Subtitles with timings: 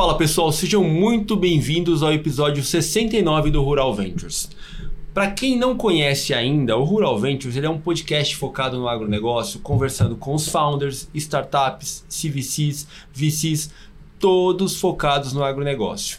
[0.00, 4.48] Fala pessoal, sejam muito bem-vindos ao episódio 69 do Rural Ventures.
[5.12, 10.16] Para quem não conhece ainda, o Rural Ventures é um podcast focado no agronegócio, conversando
[10.16, 13.74] com os founders, startups, CVCs, VCs,
[14.18, 16.18] todos focados no agronegócio.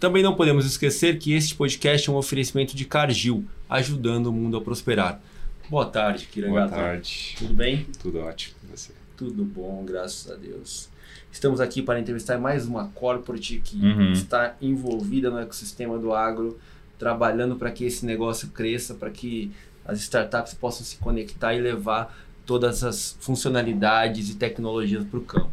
[0.00, 4.56] Também não podemos esquecer que este podcast é um oferecimento de Cargill, ajudando o mundo
[4.56, 5.22] a prosperar.
[5.70, 6.74] Boa tarde, Kirangata.
[6.74, 7.36] Boa tarde.
[7.38, 7.86] Tudo bem?
[8.02, 8.56] Tudo ótimo.
[8.68, 8.90] Você?
[9.16, 10.92] Tudo bom, graças a Deus.
[11.34, 14.12] Estamos aqui para entrevistar mais uma corporate que Uhum.
[14.12, 16.56] está envolvida no ecossistema do agro,
[16.96, 19.50] trabalhando para que esse negócio cresça, para que
[19.84, 22.16] as startups possam se conectar e levar
[22.46, 25.50] todas as funcionalidades e tecnologias para o campo.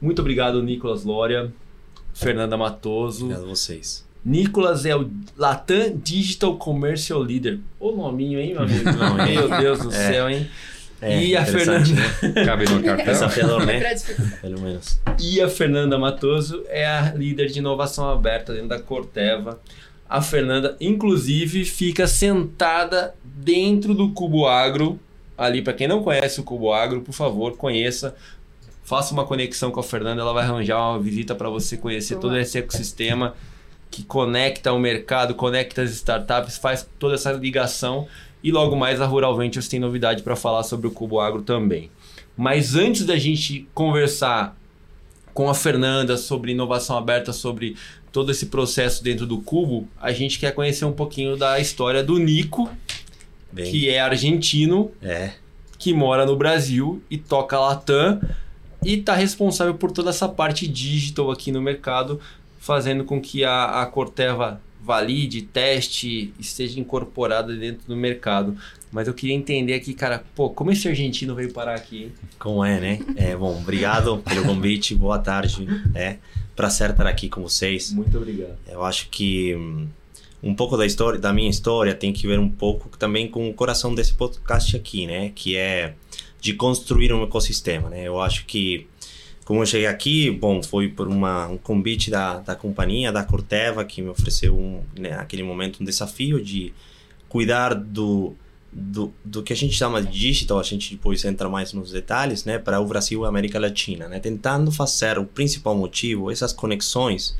[0.00, 1.52] Muito obrigado, Nicolas Lória,
[2.14, 3.24] Fernanda Matoso.
[3.24, 4.06] Obrigado a vocês.
[4.24, 7.58] Nicolas é o Latam Digital Commercial Leader.
[7.80, 8.84] Ô nominho, hein, meu amigo?
[9.26, 10.12] Meu Deus do É.
[10.12, 10.48] céu, hein?
[11.02, 12.44] É, E a Fernanda- né?
[12.44, 13.06] Cabe no cartão?
[13.06, 13.94] Desafiador, Pra né?
[13.94, 14.40] dificultar.
[14.40, 15.00] Pelo menos.
[15.18, 19.60] E a Fernanda Matoso é a líder de inovação aberta dentro da Corteva.
[20.08, 24.98] A Fernanda, inclusive, fica sentada dentro do Cubo Agro.
[25.38, 28.14] Ali, para quem não conhece o Cubo Agro, por favor, conheça.
[28.84, 32.36] Faça uma conexão com a Fernanda, ela vai arranjar uma visita para você conhecer todo
[32.36, 33.34] esse ecossistema
[33.90, 38.06] que conecta o mercado, conecta as startups, faz toda essa ligação.
[38.42, 41.90] E logo mais a Rural Ventures tem novidade para falar sobre o Cubo Agro também.
[42.36, 44.56] Mas antes da gente conversar
[45.34, 47.76] com a Fernanda sobre inovação aberta, sobre
[48.10, 52.18] todo esse processo dentro do Cubo, a gente quer conhecer um pouquinho da história do
[52.18, 52.70] Nico,
[53.52, 55.32] Bem, que é argentino, é.
[55.78, 58.20] que mora no Brasil e toca Latam
[58.82, 62.20] e está responsável por toda essa parte digital aqui no mercado,
[62.60, 68.56] fazendo com que a, a Corteva valide, teste, esteja incorporada dentro do mercado.
[68.92, 72.12] Mas eu queria entender aqui, cara, pô, como esse argentino veio parar aqui, hein?
[72.38, 72.98] Como é, né?
[73.16, 74.94] É, bom, obrigado pelo convite.
[74.94, 75.66] Boa tarde.
[75.94, 76.18] É
[76.54, 77.92] prazer estar aqui com vocês.
[77.92, 78.58] Muito obrigado.
[78.68, 79.86] Eu acho que hum,
[80.42, 83.54] um pouco da história, da minha história, tem que ver um pouco também com o
[83.54, 85.30] coração desse podcast aqui, né?
[85.34, 85.94] Que é
[86.40, 88.02] de construir um ecossistema, né?
[88.02, 88.86] Eu acho que
[89.50, 93.84] como eu cheguei aqui, bom, foi por uma, um convite da, da companhia, da Corteva,
[93.84, 96.72] que me ofereceu, um, né, naquele momento, um desafio de
[97.28, 98.36] cuidar do,
[98.72, 102.44] do, do que a gente chama de digital, a gente depois entra mais nos detalhes,
[102.44, 106.52] né, para o Brasil e a América Latina, né, tentando fazer o principal motivo, essas
[106.52, 107.36] conexões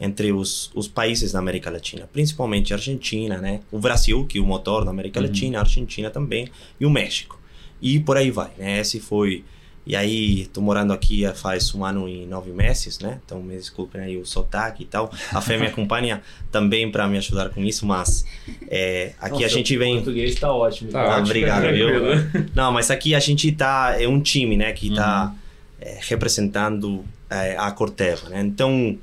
[0.00, 4.40] entre os, os países da América Latina, principalmente a Argentina, né, o Brasil, que é
[4.40, 5.26] o motor da América Uhum.
[5.26, 6.48] Latina, a Argentina também,
[6.80, 7.38] e o México.
[7.82, 9.44] E por aí vai, né, esse foi...
[9.84, 13.18] E aí, tô morando aqui há faz um ano e nove meses, né?
[13.26, 15.12] Então, me desculpem aí o sotaque e tal.
[15.32, 16.22] A Fê me acompanha
[16.52, 18.24] também para me ajudar com isso, mas
[18.68, 19.96] é, aqui Nossa, a gente O vem...
[19.96, 20.92] português tá ótimo.
[20.92, 22.16] Tá Ah, ótimo, obrigado, Tranquilo.
[22.16, 22.46] viu?
[22.54, 25.34] Não, mas aqui a gente tá é um time, né, que tá
[25.80, 28.40] é, representando é, a Corteva, né?
[28.40, 28.96] Então,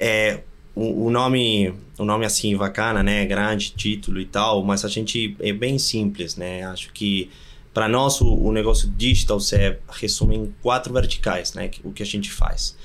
[0.00, 0.40] é,
[0.74, 5.36] o, o nome, o nome assim bacana, né, grande título e tal, mas a gente
[5.38, 6.64] é bem simples, né?
[6.64, 7.30] Acho que
[7.78, 11.70] para nós o, o negócio digital se resume em quatro verticais, né?
[11.84, 12.76] O que a gente faz.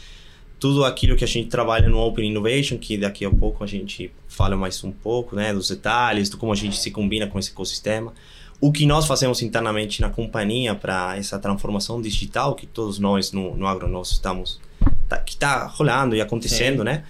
[0.59, 4.11] Tudo aquilo que a gente trabalha no Open Innovation, que daqui a pouco a gente
[4.27, 5.51] fala mais um pouco, né?
[5.51, 8.13] Dos detalhes, do como a gente se combina com esse ecossistema
[8.61, 13.57] o que nós fazemos internamente na companhia para essa transformação digital que todos nós no,
[13.57, 14.61] no agronegócio estamos
[15.09, 16.83] tá, que está rolando e acontecendo, Sim.
[16.83, 17.03] né?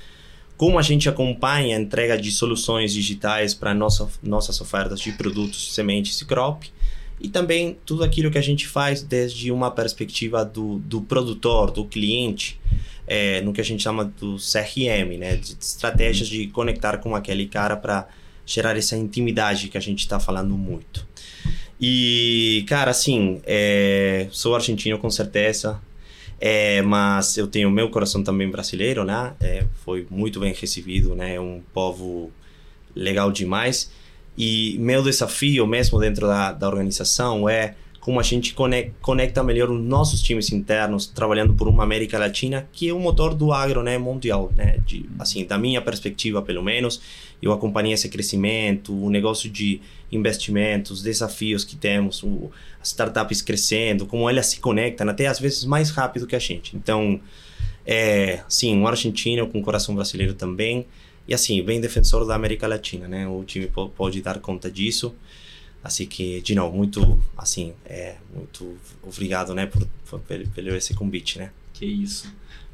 [0.55, 5.75] Como a gente acompanha a entrega de soluções digitais para nossa, nossas ofertas de produtos,
[5.75, 6.71] sementes e crop
[7.19, 11.85] e também tudo aquilo que a gente faz desde uma perspectiva do, do produtor, do
[11.85, 12.59] cliente,
[13.07, 15.35] é, no que a gente chama do CRM, né?
[15.35, 18.07] De estratégias de conectar com aquele cara para
[18.45, 21.07] gerar essa intimidade que a gente está falando muito.
[21.79, 25.81] E, cara, assim, é, sou argentino com certeza,
[26.39, 29.33] é, mas eu tenho meu coração também brasileiro, né?
[29.39, 31.35] É, foi muito bem recebido, né?
[31.35, 32.31] É um povo
[32.95, 33.91] legal demais.
[34.37, 39.71] E meu desafio mesmo dentro da, da organização é como a gente conec- conecta melhor
[39.71, 43.81] os nossos times internos trabalhando por uma América Latina que é o motor do agro
[43.81, 44.79] né, mundial, né?
[44.85, 47.01] De, assim, da minha perspectiva, pelo menos,
[47.41, 49.79] eu acompanhei esse crescimento, o negócio de
[50.11, 52.51] investimentos, desafios que temos, o,
[52.81, 56.75] as startups crescendo, como elas se conectam, até às vezes mais rápido que a gente.
[56.75, 57.21] Então,
[57.85, 60.85] é, sim, um argentino com coração brasileiro também,
[61.27, 63.27] e assim, bem defensor da América Latina, né?
[63.27, 65.13] O time po- pode dar conta disso.
[65.83, 70.93] Assim que, de novo, muito, assim, é, muito obrigado, né, por, por, pelo, pelo esse
[70.93, 71.51] convite, né?
[71.73, 72.25] Que isso.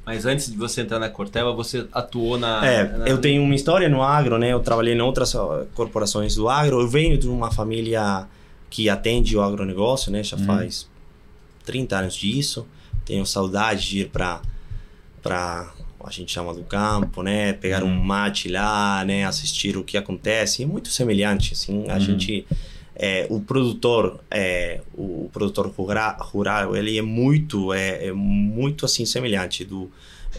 [0.05, 2.65] Mas antes de você entrar na Corteva, você atuou na.
[2.65, 4.51] É, na- eu tenho uma história no agro, né?
[4.53, 5.33] Eu trabalhei em outras
[5.73, 6.79] corporações do agro.
[6.79, 8.27] Eu venho de uma família
[8.69, 10.23] que atende o agronegócio, né?
[10.23, 10.45] Já Uhum.
[10.45, 10.87] faz
[11.65, 12.67] 30 anos disso.
[13.05, 14.41] Tenho saudade de ir para
[15.21, 15.71] para
[16.03, 17.53] a gente chama do campo, né?
[17.53, 19.25] Pegar um mate lá, né?
[19.25, 21.89] Assistir o que acontece, é muito semelhante, assim.
[21.89, 21.99] A uhum.
[21.99, 22.47] gente,
[22.95, 29.65] é, o produtor, é, o produtor rural, ele é muito, é, é muito assim semelhante
[29.65, 29.91] do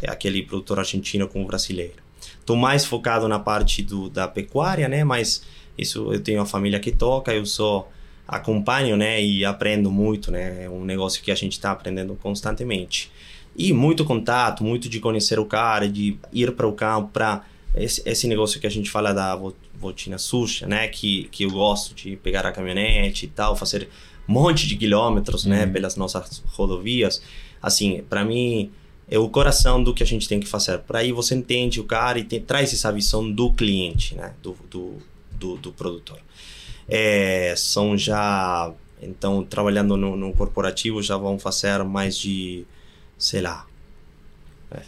[0.02, 2.02] é, aquele produtor argentino com o brasileiro.
[2.38, 5.04] Estou mais focado na parte do, da pecuária, né?
[5.04, 5.42] Mas
[5.76, 7.90] isso eu tenho a família que toca, eu sou
[8.26, 9.22] acompanho, né?
[9.22, 10.64] E aprendo muito, né?
[10.64, 13.10] É um negócio que a gente está aprendendo constantemente.
[13.56, 17.44] E muito contato, muito de conhecer o cara, de ir para o campo, para
[17.74, 19.38] esse, esse negócio que a gente fala da
[19.80, 20.88] rotina suja, né?
[20.88, 23.88] Que, que eu gosto de pegar a caminhonete e tal, fazer
[24.28, 25.64] um monte de quilômetros, né?
[25.64, 25.72] Uhum.
[25.72, 27.22] Pelas nossas rodovias.
[27.62, 28.70] Assim, para mim
[29.08, 30.78] é o coração do que a gente tem que fazer.
[30.78, 34.32] Para aí você entende o cara e tem, traz essa visão do cliente, né?
[34.42, 34.98] Do, do,
[35.32, 36.18] do, do produtor.
[36.88, 42.66] É, são já então trabalhando no, no corporativo já vão fazer mais de
[43.20, 43.66] sei lá.
[44.72, 44.80] É,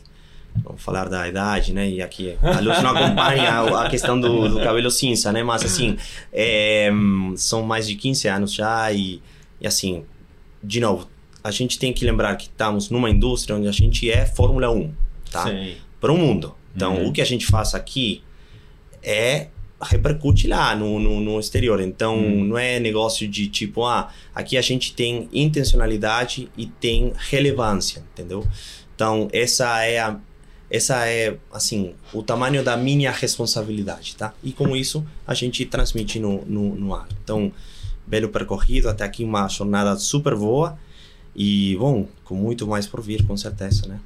[0.64, 1.88] vamos falar da idade, né?
[1.88, 5.44] E aqui a luz não acompanha a, questão do, do, cabelo cinza, né?
[5.44, 5.96] Mas assim,
[6.32, 6.90] é,
[7.37, 9.23] são mais de 15 anos já e,
[9.61, 10.05] e assim,
[10.64, 11.06] de novo,
[11.44, 14.93] a gente tem que lembrar que estamos numa indústria onde a gente é Fórmula 1,
[15.31, 15.44] tá?
[16.00, 16.55] Para o mundo.
[16.75, 17.08] Então, uhum.
[17.08, 18.23] o que a gente faz aqui
[19.02, 19.49] é
[19.84, 21.81] repercute lá no, no, no exterior.
[21.81, 22.44] Então, hum.
[22.44, 28.46] não é negócio de tipo, ah, aqui a gente tem intencionalidade e tem relevância, entendeu?
[28.94, 30.19] Então, essa é a
[30.70, 34.32] essa é assim o tamanho da minha responsabilidade, tá?
[34.43, 37.06] E com isso a gente transmite no, no, no ar.
[37.23, 37.52] Então,
[38.06, 40.78] belo percorrido, até aqui uma jornada super boa
[41.37, 44.00] e, bom, com muito mais por vir, com certeza, né?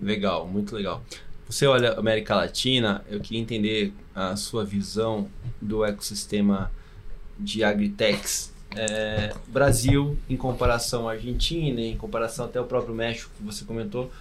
[0.00, 1.02] Legal, muito legal.
[1.50, 5.26] Você olha América Latina, eu queria entender a sua visão
[5.60, 6.70] do ecossistema
[7.36, 8.54] de agritechs.
[8.76, 14.12] É, Brasil, em comparação à Argentina, em comparação até o próprio México que você comentou,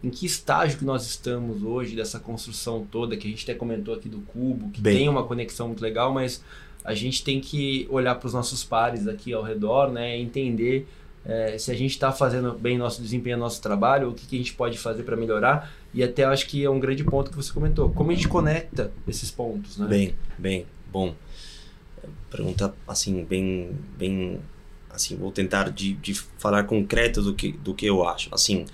[0.00, 3.92] em que estágio que nós estamos hoje dessa construção toda, que a gente até comentou
[3.92, 4.98] aqui do Cubo, que Bem.
[4.98, 6.40] tem uma conexão muito legal, mas
[6.84, 10.86] a gente tem que olhar para os nossos pares aqui ao redor, né, entender
[11.24, 14.38] é, se a gente está fazendo bem nosso desempenho, nosso trabalho, o que, que a
[14.38, 15.72] gente pode fazer para melhorar.
[15.94, 17.88] E até acho que é um grande ponto que você comentou.
[17.90, 19.86] Como a gente conecta esses pontos, né?
[19.86, 21.14] Bem, bem, bom.
[22.28, 24.40] Pergunta assim, bem, bem,
[24.90, 28.28] assim, vou tentar de, de falar concreto do que, do que eu acho.
[28.34, 28.66] Assim,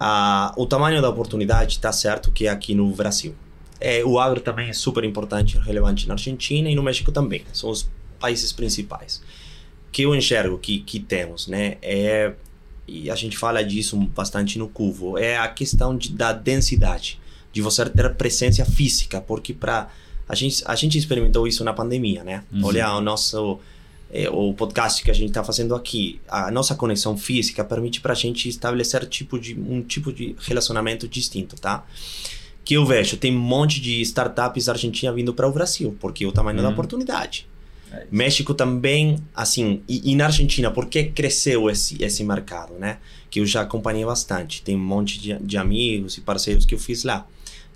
[0.00, 3.34] a, o tamanho da oportunidade está certo que é aqui no Brasil.
[3.78, 7.44] É, o agro também é super importante, relevante na Argentina e no México também.
[7.52, 7.86] São os
[8.18, 9.22] países principais
[9.96, 12.34] que eu enxergo que, que temos, né, é,
[12.86, 17.18] e a gente fala disso bastante no Cuvo, é a questão de, da densidade,
[17.52, 19.88] de você ter presença física, porque para
[20.28, 22.44] a gente, a gente experimentou isso na pandemia, né?
[22.52, 22.64] Uhum.
[22.64, 23.60] Olha o nosso
[24.10, 28.12] é, o podcast que a gente está fazendo aqui, a nossa conexão física permite para
[28.12, 31.84] a gente estabelecer tipo de um tipo de relacionamento distinto, tá?
[32.64, 36.32] Que eu vejo tem um monte de startups argentinas vindo para o Brasil porque o
[36.32, 36.64] tamanho uhum.
[36.64, 37.48] da oportunidade.
[37.92, 42.98] É México também, assim, e, e, na Argentina, porque cresceu esse, esse mercado, né?
[43.30, 44.62] Que eu já acompanhei bastante.
[44.62, 47.26] Tem um monte de, de amigos e parceiros que eu fiz lá.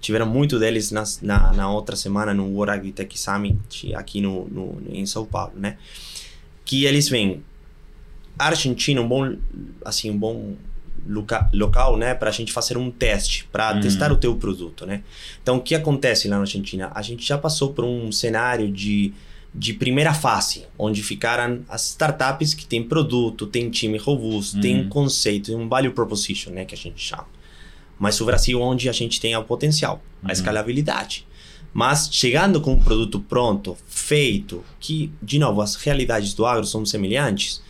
[0.00, 4.82] Tiveram muito deles na, na, na outra semana no World Agritech Summit aqui no, no,
[4.88, 5.76] em São Paulo, né?
[6.64, 7.42] Que eles vêm.
[8.38, 9.36] Argentina, um bom,
[9.84, 10.54] assim, um bom
[11.06, 13.80] loca, local, né, para a gente fazer um teste, para uhum.
[13.80, 15.02] testar o teu produto, né?
[15.42, 16.90] Então, o que acontece lá na Argentina?
[16.94, 19.12] A gente já passou por um cenário de
[19.54, 24.62] de primeira fase, onde ficaram as startups que têm produto, tem time robusto, uhum.
[24.62, 27.26] tem um conceito, um value proposition, né, que a gente chama.
[27.98, 30.32] Mas o Brasil onde a gente tem o potencial, a uhum.
[30.32, 31.26] escalabilidade.
[31.72, 36.84] Mas chegando com um produto pronto, feito, que, de novo, as realidades do agro são
[36.86, 37.62] semelhantes,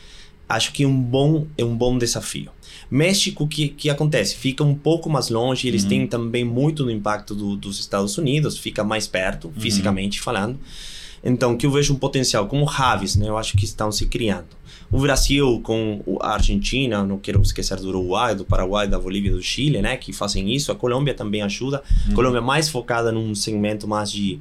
[0.49, 2.51] acho que um bom, é um bom desafio.
[2.91, 4.35] México, que, que acontece?
[4.37, 5.89] Fica um pouco mais longe, eles uhum.
[5.89, 9.61] têm também muito do impacto do, dos Estados Unidos, fica mais perto, uhum.
[9.61, 10.59] fisicamente falando.
[11.23, 13.29] Então, que eu vejo um potencial, como Raves, né?
[13.29, 14.49] Eu acho que estão se criando.
[14.91, 19.43] O Brasil com a Argentina, não quero esquecer do Uruguai, do Paraguai, da Bolívia, do
[19.43, 19.97] Chile, né?
[19.97, 20.73] Que fazem isso.
[20.73, 21.83] A Colômbia também ajuda.
[22.07, 22.13] Uhum.
[22.13, 24.41] A Colômbia é mais focada num segmento mais de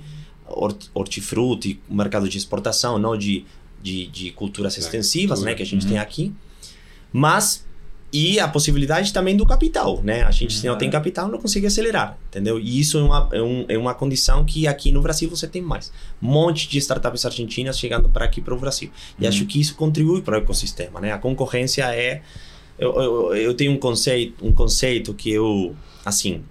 [0.94, 3.46] hortifruti, mercado de exportação, não de,
[3.82, 5.54] de, de culturas extensivas, né?
[5.54, 5.90] Que a gente uhum.
[5.90, 6.34] tem aqui.
[7.12, 7.66] Mas
[8.12, 10.24] e a possibilidade também do capital, né?
[10.24, 10.92] A gente, se não tem uhum.
[10.92, 12.60] capital, não consegue acelerar, entendeu?
[12.60, 15.62] E isso é uma, é, um, é uma condição que aqui no Brasil você tem
[15.62, 15.92] mais.
[16.22, 18.90] Um monte de startups argentinas chegando para aqui, para o Brasil.
[19.20, 19.30] E uhum.
[19.30, 21.12] acho que isso contribui para o ecossistema, né?
[21.12, 22.22] A concorrência é...
[22.78, 26.44] Eu, eu, eu tenho um conceito, um conceito que eu, assim...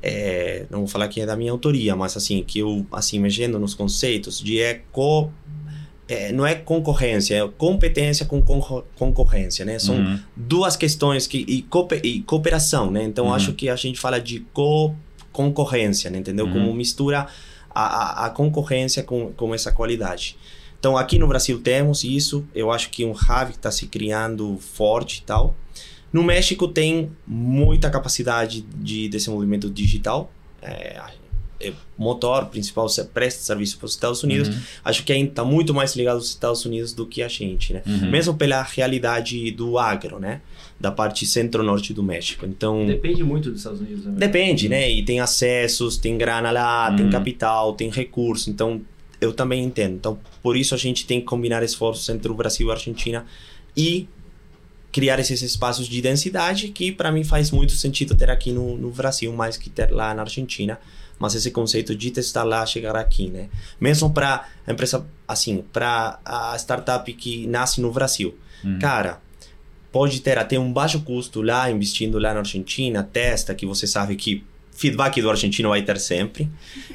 [0.00, 3.58] É, não vou falar que é da minha autoria, mas assim, que eu, assim, mexendo
[3.58, 5.28] nos conceitos de eco
[6.08, 8.40] é, não é concorrência, é competência com
[8.96, 9.78] concorrência, né?
[9.78, 10.18] São uhum.
[10.34, 13.04] duas questões que e, cooper, e cooperação, né?
[13.04, 13.34] Então uhum.
[13.34, 14.94] acho que a gente fala de co
[15.30, 16.18] concorrência, né?
[16.18, 16.46] entendeu?
[16.46, 16.52] Uhum.
[16.52, 17.28] Como mistura
[17.70, 20.36] a, a, a, concorrência com, com essa qualidade.
[20.80, 25.18] Então aqui no Brasil temos isso, eu acho que um hub está se criando forte
[25.18, 25.54] e tal.
[26.12, 30.32] No México tem muita capacidade de desenvolvimento digital.
[30.62, 31.00] É,
[31.96, 34.62] motor principal presta serviço para os Estados Unidos, uhum.
[34.84, 37.82] acho que ainda está muito mais ligado aos Estados Unidos do que a gente, né?
[37.84, 38.10] Uhum.
[38.10, 40.40] Mesmo pela realidade do agro, né?
[40.78, 42.46] Da parte centro-norte do México.
[42.46, 44.04] Então depende muito dos Estados Unidos.
[44.04, 44.12] Né?
[44.16, 44.88] Depende, né?
[44.88, 46.96] E tem acessos, tem grana lá, uhum.
[46.96, 48.48] tem capital, tem recurso.
[48.48, 48.80] Então
[49.20, 49.96] eu também entendo.
[49.96, 53.26] Então por isso a gente tem que combinar esforços entre o Brasil e a Argentina
[53.76, 54.08] e
[54.92, 58.90] criar esses espaços de densidade que para mim faz muito sentido ter aqui no, no
[58.90, 60.78] Brasil mais que ter lá na Argentina
[61.18, 63.48] mas esse conceito de testar lá chegar aqui, né?
[63.80, 68.78] Mesmo para empresa assim, para a startup que nasce no Brasil, uhum.
[68.78, 69.20] cara,
[69.90, 74.16] pode ter até um baixo custo lá investindo lá na Argentina, testa que você sabe
[74.16, 74.44] que
[74.78, 76.48] feedback do argentino vai ter sempre,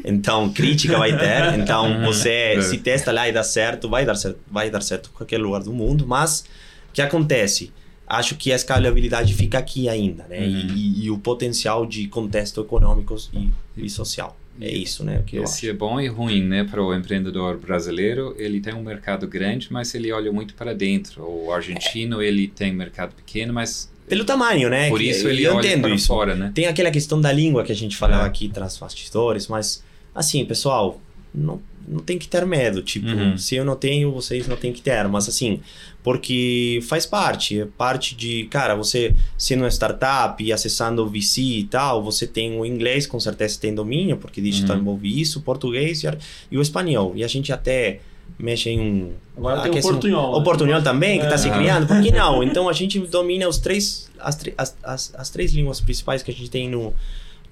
[0.06, 2.06] então crítica vai ter, então uhum.
[2.06, 2.62] você é.
[2.62, 5.62] se testa lá e dá certo, vai dar certo, vai dar certo em qualquer lugar
[5.62, 6.46] do mundo, mas
[6.90, 7.74] o que acontece?
[8.08, 10.40] Acho que a escalabilidade fica aqui ainda, né?
[10.40, 10.76] Uhum.
[10.76, 14.38] E, e, o potencial de contexto econômico e, e social.
[14.62, 15.24] É isso, né?
[15.26, 16.64] que Esse é bom e ruim, né?
[16.64, 21.24] Para o empreendedor brasileiro, ele tem um mercado grande, mas ele olha muito para dentro.
[21.24, 22.28] O argentino, é.
[22.28, 24.90] ele tem mercado pequeno, mas pelo tamanho, né?
[24.90, 26.08] Por isso ele eu olha para isso.
[26.08, 26.52] fora, né?
[26.54, 28.28] Tem aquela questão da língua que a gente falava é.
[28.28, 29.84] aqui, traz bastidores, mas
[30.14, 31.02] assim, pessoal,
[31.34, 32.82] não, não tem que ter medo.
[32.82, 33.38] Tipo, uhum.
[33.38, 35.08] se eu não tenho, vocês não tem que ter.
[35.08, 35.60] Mas assim,
[36.04, 37.62] porque faz parte.
[37.62, 42.26] É parte de, cara, você sendo uma startup e acessando o VC e tal, você
[42.28, 44.82] tem o inglês, com certeza tem domínio, porque digital uhum.
[44.82, 46.08] envolve isso, o português e,
[46.52, 47.14] e o espanhol.
[47.16, 48.00] E a gente até
[48.38, 49.14] mexe em um.
[49.38, 50.32] Agora tem o portunhol.
[50.32, 50.38] Né?
[50.38, 51.38] O portunhol também, que está é.
[51.38, 51.88] se criando.
[51.88, 52.44] Por que não?
[52.44, 56.34] Então a gente domina os três, as, as, as, as três línguas principais que a
[56.34, 56.94] gente tem no,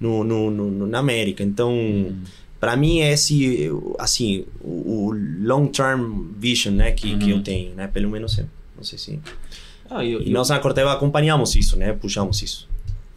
[0.00, 1.42] no, no, no na América.
[1.42, 1.72] Então.
[1.72, 7.18] Uhum para mim é esse assim o, o, long term vision né que, uhum.
[7.18, 7.42] que eu uhum.
[7.42, 9.18] tenho né pelo menos eu não sei se
[9.90, 12.68] ah, eu, e nós na Corteva acompanhamos isso né puxamos isso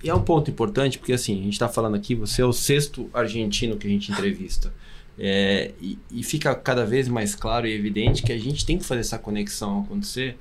[0.03, 2.51] e é um ponto importante porque assim a gente está falando aqui você é o
[2.51, 4.73] sexto argentino que a gente entrevista
[5.19, 8.83] é, e, e, fica cada vez mais claro e evidente que a gente tem que
[8.83, 10.39] fazer essa conexão acontecer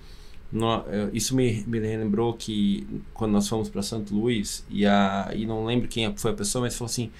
[0.50, 5.30] no, é, isso me, me lembrou que quando nós fomos para Santo Luís e, a,
[5.36, 7.10] e não lembro quem foi a pessoa mas falou assim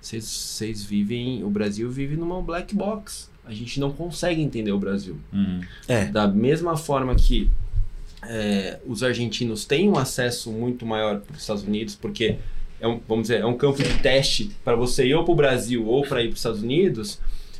[0.00, 1.44] vocês vivem.
[1.44, 3.30] O Brasil vive numa black box.
[3.44, 5.16] A gente não consegue entender o Brasil.
[5.32, 5.60] Uhum.
[5.88, 6.06] É.
[6.06, 7.50] Da mesma forma que
[8.22, 12.36] é, os argentinos têm um acesso muito maior para os Estados Unidos, porque
[12.80, 15.36] é um, vamos dizer, é um campo de teste para você ir ou para o
[15.36, 17.18] Brasil ou para ir para os Estados Unidos.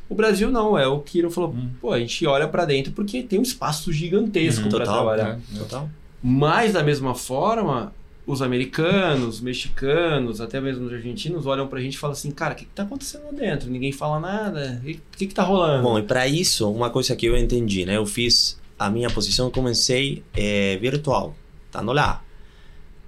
[0.08, 1.70] O Brasil não, é o Kiro falou, hum.
[1.80, 5.38] pô, a gente olha para dentro porque tem um espaço gigantesco uhum, para trabalhar.
[5.54, 5.90] É, total.
[6.22, 7.92] Mas da mesma forma,
[8.30, 12.56] os americanos, mexicanos, até mesmo os argentinos olham pra gente e falam assim, cara, o
[12.56, 13.70] que, que tá acontecendo lá dentro?
[13.70, 14.80] Ninguém fala nada.
[14.84, 15.82] O que, que tá rolando?
[15.82, 17.96] Bom, e para isso, uma coisa que eu entendi, né?
[17.96, 21.34] Eu fiz a minha posição, comecei é, virtual,
[21.66, 22.24] estando lá.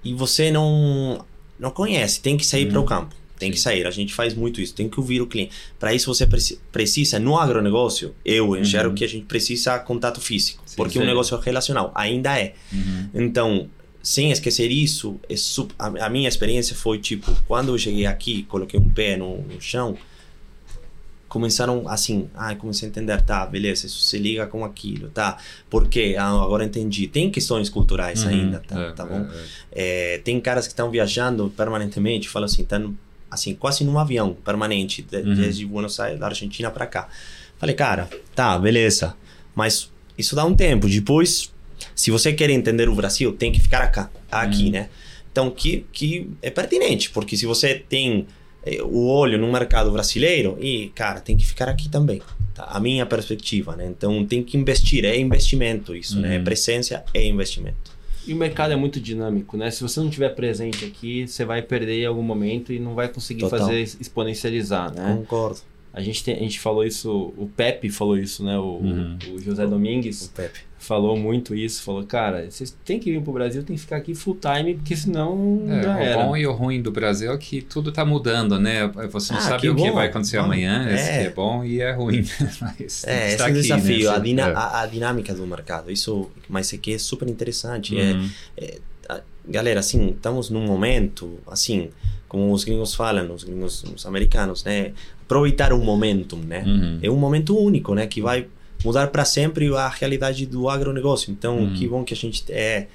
[0.03, 1.25] E você não
[1.59, 2.71] não conhece, tem que sair hum.
[2.71, 3.15] para o campo.
[3.39, 3.53] Tem Sim.
[3.55, 5.53] que sair, a gente faz muito isso, tem que ouvir o cliente.
[5.79, 6.27] Para isso você
[6.71, 8.95] precisa, no agronegócio, eu enxergo uhum.
[8.95, 12.53] que a gente precisa contato físico, Sim, porque o um negócio relacional ainda é.
[12.71, 13.09] Uhum.
[13.13, 13.69] Então,
[14.03, 15.35] sem esquecer isso, é
[15.79, 19.97] a, minha experiência foi tipo, quando eu cheguei aqui, coloquei um pé no, no chão,
[21.29, 25.37] começaram assim, ah, comecei a entender, tá, beleza, isso se liga com aquilo, tá,
[25.69, 29.25] porque ah, agora entendi, tem questões culturais uhum, ainda, tá, é, tá bom?
[29.71, 30.15] É, é.
[30.15, 32.93] é tem caras que estão viajando permanentemente, falam assim, estão
[33.31, 35.33] assim, quase num avião permanente, de, uhum.
[35.33, 37.07] desde Buenos Aires, da Argentina para cá.
[37.57, 39.15] Falei, cara, tá, beleza,
[39.55, 41.52] mas isso dá um tempo, depois
[41.95, 44.71] se você quer entender o Brasil, tem que ficar cá, aqui, hum.
[44.71, 44.89] né?
[45.31, 48.27] Então, que, que é pertinente, porque se você tem
[48.63, 52.21] eh, o olho no mercado brasileiro, e, cara, tem que ficar aqui também.
[52.53, 52.65] Tá?
[52.65, 53.87] A minha perspectiva, né?
[53.87, 56.37] Então, tem que investir, é investimento isso, né?
[56.37, 56.43] Uhum.
[56.43, 57.91] Presença é investimento.
[58.25, 59.69] E o mercado é muito dinâmico, né?
[59.69, 63.09] Se você não estiver presente aqui, você vai perder em algum momento e não vai
[63.09, 63.59] conseguir Total.
[63.59, 65.15] fazer exponencializar, né?
[65.17, 65.59] Concordo.
[65.93, 68.57] A gente, tem, a gente falou isso, o Pepe falou isso, né?
[68.57, 69.17] O, uhum.
[69.31, 70.25] o José Domingues.
[70.25, 70.61] O Pepe.
[70.79, 71.83] Falou muito isso.
[71.83, 74.95] Falou, cara, vocês têm que vir pro Brasil, tem que ficar aqui full time, porque
[74.95, 76.19] senão é, já o era.
[76.19, 78.87] O bom e o ruim do Brasil é que tudo tá mudando, né?
[79.11, 80.45] Você não ah, sabe que o que vai acontecer bom.
[80.45, 80.95] amanhã, é.
[80.95, 82.25] esse é bom e é ruim.
[82.59, 84.15] mas é, esse é o desafio, né?
[84.15, 84.53] a, dina, é.
[84.55, 85.91] a, a, dinâmica do mercado.
[85.91, 87.95] Isso, mas isso aqui é super interessante.
[87.95, 88.29] É, uhum.
[88.57, 88.79] É,
[89.47, 91.89] galera, assim, estamos num momento, assim,
[92.27, 94.93] como os gringos falam, os gringos os americanos, né?
[95.25, 96.63] Aproveitar um momentum, né?
[96.65, 96.99] Uhum.
[97.01, 98.07] É um momento único, né?
[98.07, 98.47] Que vai
[98.83, 101.31] mudar para sempre a realidade do agronegócio.
[101.31, 101.73] Então, Uhum.
[101.73, 102.87] que bom que a gente é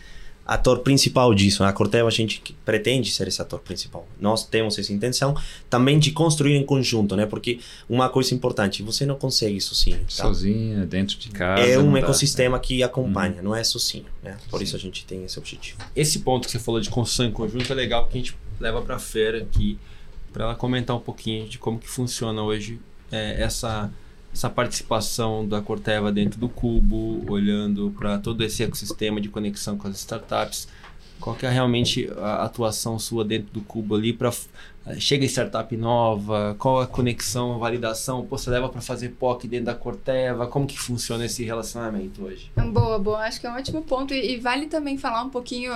[0.47, 1.63] ator principal disso.
[1.63, 4.09] A Corteva a gente que- pretende ser esse ator principal.
[4.19, 5.37] Nós temos essa intenção
[5.69, 7.27] também de construir em conjunto, né?
[7.27, 9.99] Porque uma coisa importante, você não consegue sozinho.
[9.99, 10.07] tá?
[10.25, 11.63] Sozinha, dentro de casa.
[11.63, 11.99] É um dá.
[11.99, 14.39] ecossistema que acompanha, não é sozinho, né?
[14.51, 15.79] Por isso a gente tem esse objetivo.
[15.95, 18.81] Esse ponto que você falou de construção em conjunto é legal porque a gente leva
[18.81, 19.79] para a feira aqui
[20.33, 22.81] para ela comentar um pouquinho de como que funciona hoje
[23.11, 23.91] é, essa
[24.33, 29.89] essa participação da Corteva dentro do Cubo, olhando para todo esse ecossistema de conexão com
[29.89, 30.69] as startups.
[31.19, 34.31] Qual que é realmente a atuação sua dentro do Cubo ali para
[34.99, 39.75] chega startup nova, qual a conexão, validação, pô, você leva para fazer POC dentro da
[39.75, 42.51] Corteva, como que funciona esse relacionamento hoje?
[42.57, 43.19] Boa, boa.
[43.19, 44.15] Acho que é um ótimo ponto.
[44.15, 45.73] E, e vale também falar um pouquinho,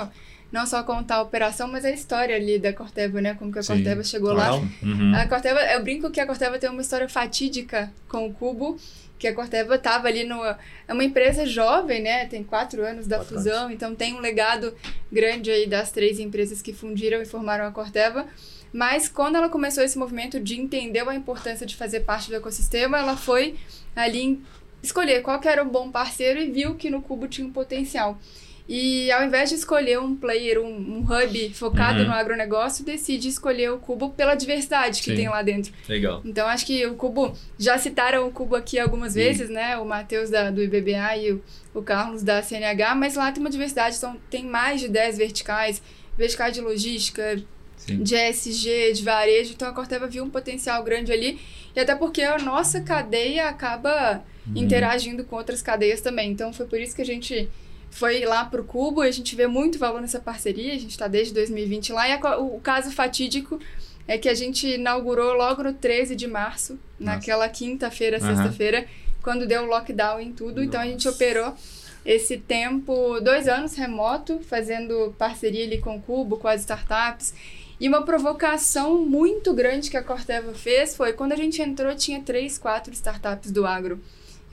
[0.52, 3.34] não só contar a operação, mas a história ali da Corteva, né?
[3.34, 4.50] Como que a Sim, Corteva chegou lá.
[4.50, 4.68] Legal.
[4.82, 5.14] Uhum.
[5.14, 8.78] A Corteva, eu brinco que a Corteva tem uma história fatídica com o Cubo,
[9.18, 10.44] que a Corteva estava ali no.
[10.44, 12.26] É uma empresa jovem, né?
[12.26, 14.74] Tem quatro anos da Quatro fusão, então tem um legado
[15.10, 18.26] grande aí das três empresas que fundiram e formaram a Corteva.
[18.70, 22.98] Mas quando ela começou esse movimento de entender a importância de fazer parte do ecossistema,
[22.98, 23.56] ela foi
[23.96, 24.42] ali
[24.82, 28.18] escolher qual que era um bom parceiro e viu que no Cubo tinha um potencial.
[28.68, 32.06] E ao invés de escolher um player, um, um hub focado Uhum.
[32.06, 35.16] no agronegócio, decide escolher o Cubo pela diversidade que Sim.
[35.16, 35.72] tem lá dentro.
[35.88, 36.22] Legal.
[36.24, 39.76] Então acho que o Cubo, já citaram o Cubo aqui algumas vezes, né?
[39.78, 41.42] O Matheus do IBBA e o,
[41.74, 45.82] o Carlos da CNH, mas lá tem uma diversidade, então tem mais de 10 verticais,
[46.16, 47.42] verticais de logística,
[47.76, 48.02] Sim.
[48.02, 51.40] de ESG, de varejo, então a Corteva viu um potencial grande ali,
[51.74, 54.54] e até porque a nossa cadeia acaba Uhum.
[54.56, 56.30] interagindo com outras cadeias também.
[56.30, 57.48] Então foi por isso que a gente
[57.92, 61.06] foi lá pro Cubo e a gente vê muito valor nessa parceria, a gente está
[61.06, 63.60] desde 2020 lá, e a o, o caso fatídico
[64.08, 68.34] é que a gente inaugurou logo no 13 de março, naquela quinta-feira, Aham.
[68.34, 68.86] sexta-feira,
[69.22, 71.16] quando deu o lockdown em tudo, então a gente Nossa.
[71.16, 71.54] operou
[72.04, 77.32] esse tempo, dois anos remoto, fazendo parceria ali com o Cubo, com as startups.
[77.78, 82.20] E uma provocação muito grande que a Corteva fez foi quando a gente entrou, tinha
[82.22, 84.00] três, quatro startups do agro.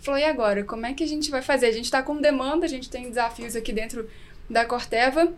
[0.02, 0.64] Falou, e agora?
[0.64, 1.68] Como é que a gente vai fazer?
[1.68, 4.10] A gente está com demanda, a gente tem desafios aqui dentro
[4.50, 5.32] da Corteva.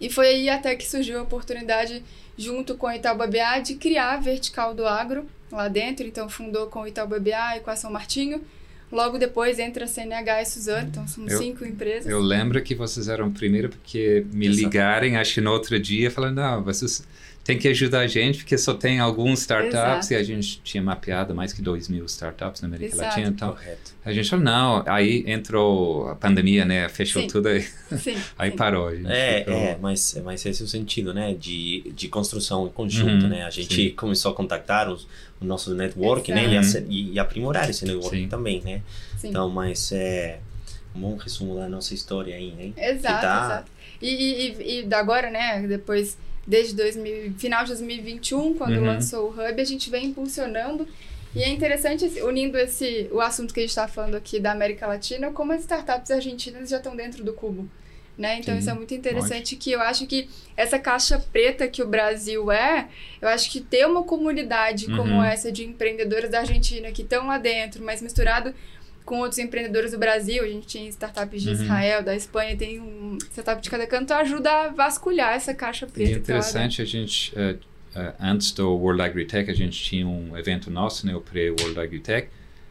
[0.00, 2.02] E foi aí até que surgiu a oportunidade,
[2.36, 6.06] junto com a Itaú BBA, de criar a vertical do agro lá dentro.
[6.06, 8.42] Então, fundou com o Itaú BBA e com a São Martinho.
[8.90, 12.10] Logo depois entra a CNH e Suzano, então são Eu- cinco empresas.
[12.10, 14.62] Eu lembro que vocês eram primeiro porque me Exato.
[14.64, 17.06] ligarem, acho que no outro dia, falando, não, vocês
[17.50, 19.74] têm que ajudar a gente porque só tem alguns startups
[20.10, 20.12] Exato.
[20.12, 23.08] e a gente tinha mapeado mais que 2 mil startups na América Exato.
[23.08, 23.28] Latina.
[23.28, 23.92] Então, Correto.
[24.04, 27.28] a gente falou, não, aí entrou a pandemia, né, fechou Sim.
[27.28, 27.62] tudo aí,
[27.98, 28.56] Sim, aí sim.
[28.56, 28.88] parou.
[28.88, 31.34] A gente É, ficou- é mas, mas esse é o sentido, né?
[31.34, 33.44] De, de construção em conjunto, Uhum, né?
[33.44, 33.90] A gente sim.
[33.90, 35.06] começou a contactar os,
[35.40, 36.42] o nosso network, né?
[36.44, 36.66] E, Exato.
[36.78, 38.28] ace- e, e aprimorar esse network Sim.
[38.28, 38.82] também, né?
[39.18, 39.28] sim.
[39.28, 40.38] Então, mas é
[40.94, 42.74] um bom resumo da nossa história aí, hein?
[42.76, 43.70] Exato, tá- exato.
[44.02, 46.16] E, e, e- e da agora, né, depois,
[46.50, 48.86] desde 2000, final de 2021, quando Uhum.
[48.86, 50.86] lançou o Hub, a gente vem impulsionando.
[51.34, 54.84] E é interessante, unindo esse, o assunto que a gente está falando aqui da América
[54.88, 57.68] Latina, como as startups argentinas já estão dentro do cubo.
[58.18, 58.38] Né?
[58.40, 61.86] Então Sim, isso é muito interessante que eu acho que essa caixa preta que o
[61.86, 62.88] Brasil é,
[63.22, 65.24] eu acho que ter uma comunidade como Uhum.
[65.24, 68.52] essa de empreendedores da Argentina que estão lá dentro, mas misturado
[69.04, 71.54] com outros empreendedores do Brasil, a gente tem startups de Uhum.
[71.54, 75.90] Israel, da Espanha, tem um startup de cada canto, ajuda a vasculhar essa caixa E
[75.90, 76.10] preta.
[76.10, 77.56] é que tá lá interessante, a gente, eh,
[77.94, 82.28] eh, antes do World AgriTech, a gente tinha um evento nosso, né, o pré-World AgriTech.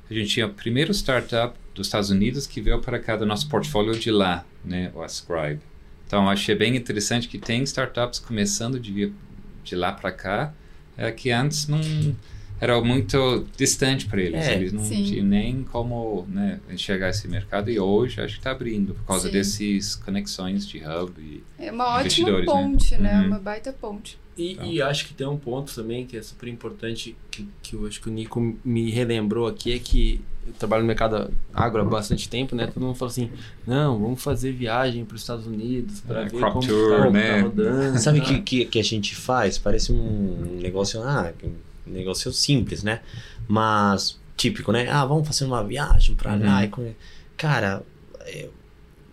[0.10, 3.48] A gente tinha o primeiro startup dos Estados Unidos que veio para cá do nosso
[3.50, 5.60] portfólio de lá, né, o Ascribe.
[6.08, 9.14] Então, achei bem interessante que tem startups começando de
[9.64, 10.52] de lá para cá,
[10.98, 11.80] eh, que antes não
[12.62, 14.46] era muito distante para eles.
[14.46, 14.56] É.
[14.56, 15.04] eles não Sim.
[15.04, 19.28] tinham nem como né, enxergar esse mercado e hoje acho que está abrindo por causa
[19.28, 19.34] Sim.
[19.34, 22.46] desses conexões de hub e É uma ótima né?
[22.46, 23.20] ponte, né?
[23.22, 23.28] Uhum.
[23.28, 24.18] Uma baita ponte.
[24.38, 24.66] E, Então.
[24.66, 28.00] e acho que tem um ponto também que é super importante, que, que eu acho
[28.02, 32.30] que o Nico me relembrou aqui, é que eu trabalho no mercado agro há bastante
[32.30, 32.66] tempo, né?
[32.68, 33.30] Todo mundo fala assim,
[33.68, 37.36] não, vamos fazer viagem para os Estados Unidos para É, ver como tour, tá, né?
[37.38, 38.00] tá rodando.
[38.00, 38.28] Sabe o tá?
[38.30, 39.58] que, que, que a gente faz?
[39.58, 41.34] Parece um negócio, ah,
[41.90, 43.02] negócio simples, né?
[43.48, 44.90] Mas típico, né?
[44.90, 46.58] Ah, vamos fazer uma viagem pra lá.
[46.60, 46.64] Uhum.
[46.64, 46.96] E conhe-
[47.36, 47.84] Cara,
[48.22, 48.50] é,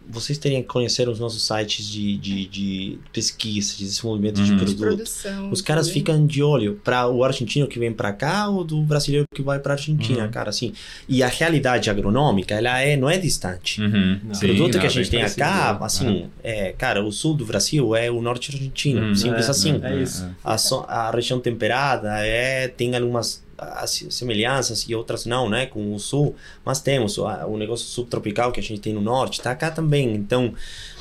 [0.09, 4.57] vocês teriam que conhecer os nossos sites de, de, de pesquisa, de desenvolvimento de Uhum.
[4.57, 4.97] De produto.
[4.97, 5.51] produção.
[5.51, 9.27] Os caras ficam de olho para o argentino que vem para cá ou do brasileiro
[9.35, 10.31] que vai para Argentina, Uhum.
[10.31, 10.73] cara, assim.
[11.09, 13.81] E a realidade agronômica, ela é, não é distante.
[13.81, 14.21] Uhum.
[14.25, 14.31] Não.
[14.33, 17.11] O Sim, produto que não, a gente bem tem parecido, acá, assim, é, cara, o
[17.13, 19.15] sul do Brasil é o norte argentino, Uhum.
[19.15, 19.81] simples É, assim.
[19.83, 20.29] é isso.
[20.45, 25.67] A, so- a região temperada é tem algumas as semelhanças e outras não, né?
[25.67, 29.55] Com o sul, mas temos o, negócio subtropical que a gente tem no norte, tá
[29.55, 30.15] cá também.
[30.15, 30.55] Então,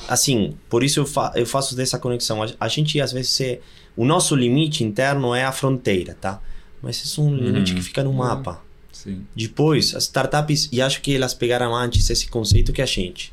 [0.08, 2.42] assim, por isso eu, fa eu faço dessa conexão.
[2.42, 3.60] A, a gente, às vezes, é,
[3.96, 6.40] o nosso limite interno é a fronteira, tá?
[6.82, 7.78] Mas isso é um limite Uhum.
[7.78, 8.62] que fica no mapa.
[8.92, 9.24] Sim.
[9.34, 13.32] Depois, as startups, e acho que elas pegaram antes esse conceito que a gente.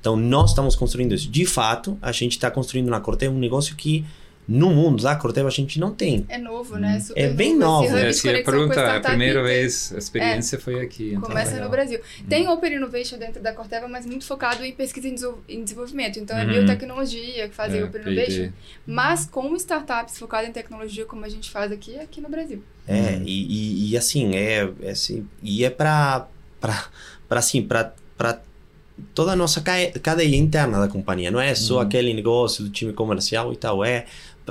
[0.00, 1.30] Então, nós estamos construindo isso.
[1.30, 4.04] De fato, a gente está construindo na Corteva um negócio que
[4.48, 6.26] no mundo da Corteva a gente não tem.
[6.28, 6.98] É novo, né?
[6.98, 7.84] Super É bem novo.
[7.88, 7.96] novo.
[7.98, 11.10] Esse hub É, de perguntar, a primeira tem- vez a experiência foi aqui.
[11.10, 11.22] Então.
[11.22, 11.64] Começa legal.
[11.66, 12.00] no Brasil.
[12.28, 16.18] Tem Open Innovation dentro da Corteva, mas muito focado em pesquisa em desenvol- em desenvolvimento.
[16.18, 16.52] Então é Uhum.
[16.52, 18.10] biotecnologia que fazem É, Open P&D.
[18.24, 18.52] Innovation.
[18.86, 22.62] Mas com startups focadas em tecnologia, como a gente faz aqui, aqui no Brasil.
[22.88, 23.22] É, Uhum.
[23.24, 26.26] e, e, e assim, é, é assim, e é para
[26.60, 27.92] para assim, para
[29.14, 31.80] toda a nossa cadeia interna da companhia, não é só Uhum.
[31.80, 34.04] aquele negócio do time comercial e tal, é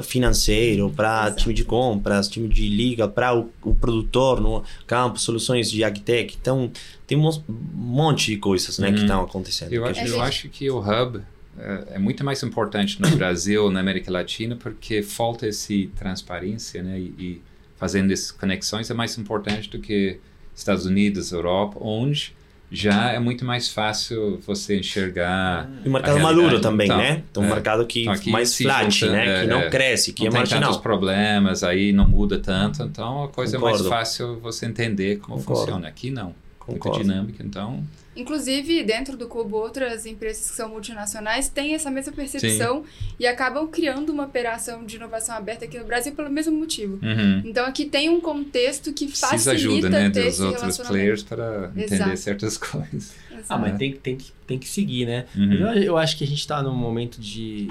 [0.03, 5.69] financeiro, para time de compras, time de liga, para o, o produtor no campo, soluções
[5.71, 6.37] de agtech.
[6.39, 6.71] Então,
[7.07, 7.29] tem um
[7.73, 9.01] monte de coisas, né, que Uhum.
[9.03, 9.73] estão acontecendo.
[9.73, 11.21] Eu, acho, gente- eu gente- acho que o hub
[11.59, 16.99] é, é muito mais importante no Brasil, na América Latina, porque falta essa transparência, né?
[16.99, 17.41] E, e
[17.75, 20.19] fazendo essas conexões é mais importante do que
[20.55, 22.33] Estados Unidos, Europa, onde
[22.71, 25.69] já é muito mais fácil você enxergar.
[25.83, 27.23] E o mercado maduro também, Então, né?
[27.29, 27.49] Então, um é.
[27.49, 29.37] mercado que Então, mais flat, junta, né?
[29.37, 29.69] é, que não é.
[29.69, 30.61] cresce, que não é tem marginal.
[30.63, 33.83] tantos problemas, aí não muda tanto, então a coisa é Concordo.
[33.89, 35.61] mais fácil você entender como Concordo.
[35.63, 35.87] funciona.
[35.89, 36.33] Aqui não,
[36.71, 37.07] muita Concordo.
[37.07, 37.83] dinâmica, então
[38.15, 42.83] Inclusive, dentro do Cubo, outras empresas que são multinacionais têm essa mesma percepção
[43.17, 46.99] e acabam criando uma operação de inovação aberta aqui no Brasil pelo mesmo motivo.
[47.01, 47.41] uhum.
[47.45, 50.93] Então aqui tem um contexto que precisa facilita ajuda né, ter dos esse outros relacionamento.
[50.93, 52.17] players para entender Exato.
[52.17, 53.15] certas coisas.
[53.47, 55.25] Ah, mas tem, tem, que, tem que seguir, né?
[55.35, 55.53] Uhum.
[55.53, 57.69] Eu, eu acho que a gente está num momento de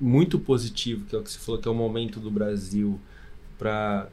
[0.00, 2.98] muito positivo, que é o que você falou, que é o momento do Brasil
[3.58, 4.08] para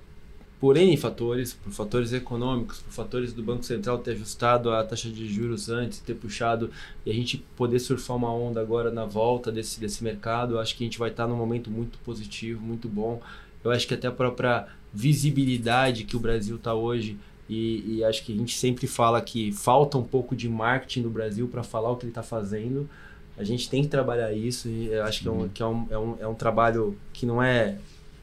[0.60, 5.10] por N fatores, por fatores econômicos, por fatores do Banco Central ter ajustado a taxa
[5.10, 6.72] de juros antes, ter puxado
[7.06, 10.76] e a gente poder surfar uma onda agora na volta desse, desse mercado, eu acho
[10.76, 13.22] que a gente vai estar num momento muito positivo, muito bom.
[13.64, 17.18] Eu acho que até a própria visibilidade que o Brasil está hoje
[17.48, 21.10] e, e acho que a gente sempre fala que falta um pouco de marketing no
[21.10, 22.90] Brasil para falar o que ele está fazendo.
[23.38, 25.88] A gente tem que trabalhar isso e eu acho que, é, um, que é, um,
[25.92, 27.78] é, um, é um trabalho que não é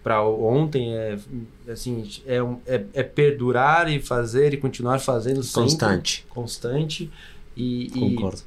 [0.05, 1.19] para ontem, é
[1.67, 6.27] assim, é, um, é, é perdurar e fazer e continuar fazendo sempre, Constante.
[6.29, 7.11] constante
[7.57, 8.43] e, e, Concordo.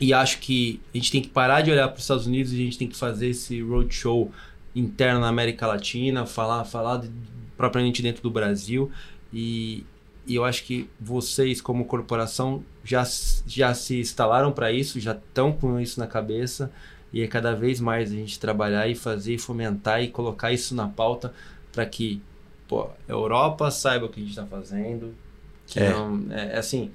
[0.00, 2.54] e acho que a gente tem que parar de olhar para os Estados Unidos e
[2.54, 4.32] a gente tem que fazer esse roadshow
[4.74, 7.10] interno na América Latina, falar, falar de,
[7.54, 8.90] propriamente dentro do Brasil.
[9.30, 9.84] E,
[10.26, 13.06] e eu acho que vocês, como corporação, já,
[13.46, 16.72] já se instalaram para isso, já estão com isso na cabeça.
[17.12, 20.74] E é cada vez mais a gente trabalhar e fazer, e fomentar e colocar isso
[20.74, 21.32] na pauta
[21.72, 22.20] para que
[22.66, 25.14] pô, a Europa saiba o que a gente está fazendo.
[25.66, 25.90] Que É.
[25.90, 26.90] não, é, é assim,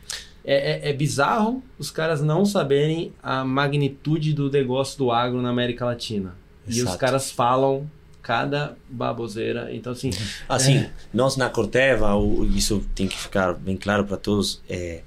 [0.46, 5.50] é, é, é bizarro os caras não saberem a magnitude do negócio do agro na
[5.50, 6.36] América Latina.
[6.68, 6.98] E os Exato.
[7.00, 7.90] caras falam
[8.22, 9.74] cada baboseira.
[9.76, 10.12] Então, assim,
[10.48, 15.02] Assim, nós na Corteva, o- isso tem que ficar bem claro para todos, é,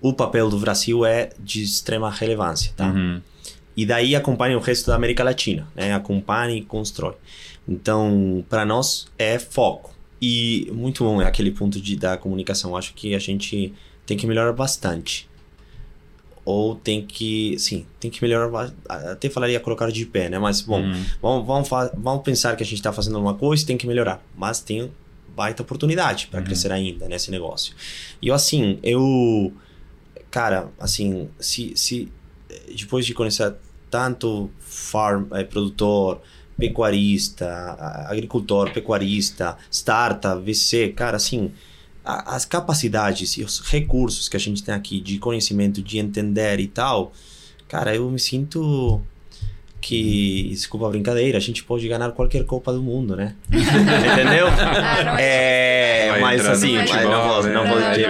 [0.00, 2.88] o papel do Brasil é de extrema relevância, tá?
[2.88, 3.20] Uhum.
[3.76, 5.92] E daí acompanha o resto da América Latina, né?
[5.92, 7.14] Acompanha e constrói.
[7.68, 9.94] Então, para nós é foco.
[10.20, 12.74] E muito bom é aquele ponto de, da comunicação.
[12.74, 13.74] Acho que a gente
[14.06, 15.28] tem que melhorar bastante.
[16.44, 18.72] Ou tem que, sim, tem que melhorar.
[18.88, 20.38] Até falaria colocar de pé, né?
[20.38, 21.04] Mas, bom, Uhum.
[21.20, 24.24] vamos, vamos, vamos pensar que a gente está fazendo uma coisa e tem que melhorar.
[24.36, 24.90] Mas tem
[25.34, 26.46] baita oportunidade para Uhum.
[26.46, 27.74] crescer ainda nesse negócio.
[28.22, 29.52] E eu, assim, eu.
[30.30, 32.08] Cara, assim, se, se
[32.74, 33.54] depois de conhecer
[33.96, 36.20] tanto farm, eh, produtor,
[36.58, 37.48] pecuarista,
[38.10, 41.50] agricultor, pecuarista, startup, VC, cara, assim,
[42.04, 46.66] as capacidades e os recursos que a gente tem aqui de conhecimento, de entender e
[46.66, 47.14] tal,
[47.66, 49.00] cara, eu me sinto
[49.86, 53.34] que, desculpa a brincadeira, a gente pode ganhar qualquer Copa do Mundo, né?
[53.50, 54.48] Entendeu?
[54.48, 57.52] Ah, É, mas assim, mas não vou, né?
[57.54, 58.08] não vou Não, tinha,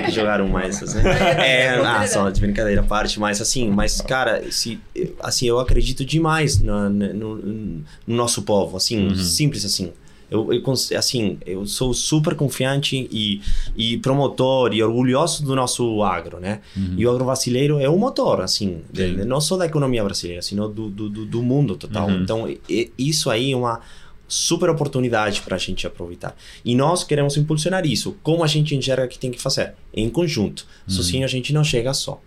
[0.00, 0.04] não.
[0.04, 0.98] que jogar um mais, assim.
[1.00, 4.78] É, ah, só de brincadeira à parte, mas assim, mas cara, se,
[5.20, 9.14] assim, eu acredito demais no, no, no nosso povo, assim, Uhum.
[9.16, 9.92] simples assim.
[10.30, 10.62] Eu, eu,
[10.96, 13.40] assim, eu sou super confiante e,
[13.76, 16.60] e promotor e orgulhoso do nosso agro, né?
[16.76, 16.94] Uhum.
[16.96, 19.24] E o agro brasileiro é o motor, assim, de- Sim.
[19.24, 22.08] não só da economia brasileira, sino do, do, do- do mundo total.
[22.08, 22.22] Uhum.
[22.22, 23.80] Então, e- isso aí é uma
[24.28, 26.36] super oportunidade para a gente aproveitar.
[26.64, 28.16] E nós queremos impulsionar isso.
[28.22, 29.74] Como a gente enxerga que tem que fazer?
[29.92, 30.64] Em conjunto.
[30.88, 30.94] Uhum.
[30.94, 32.22] Sozinho a gente não chega só.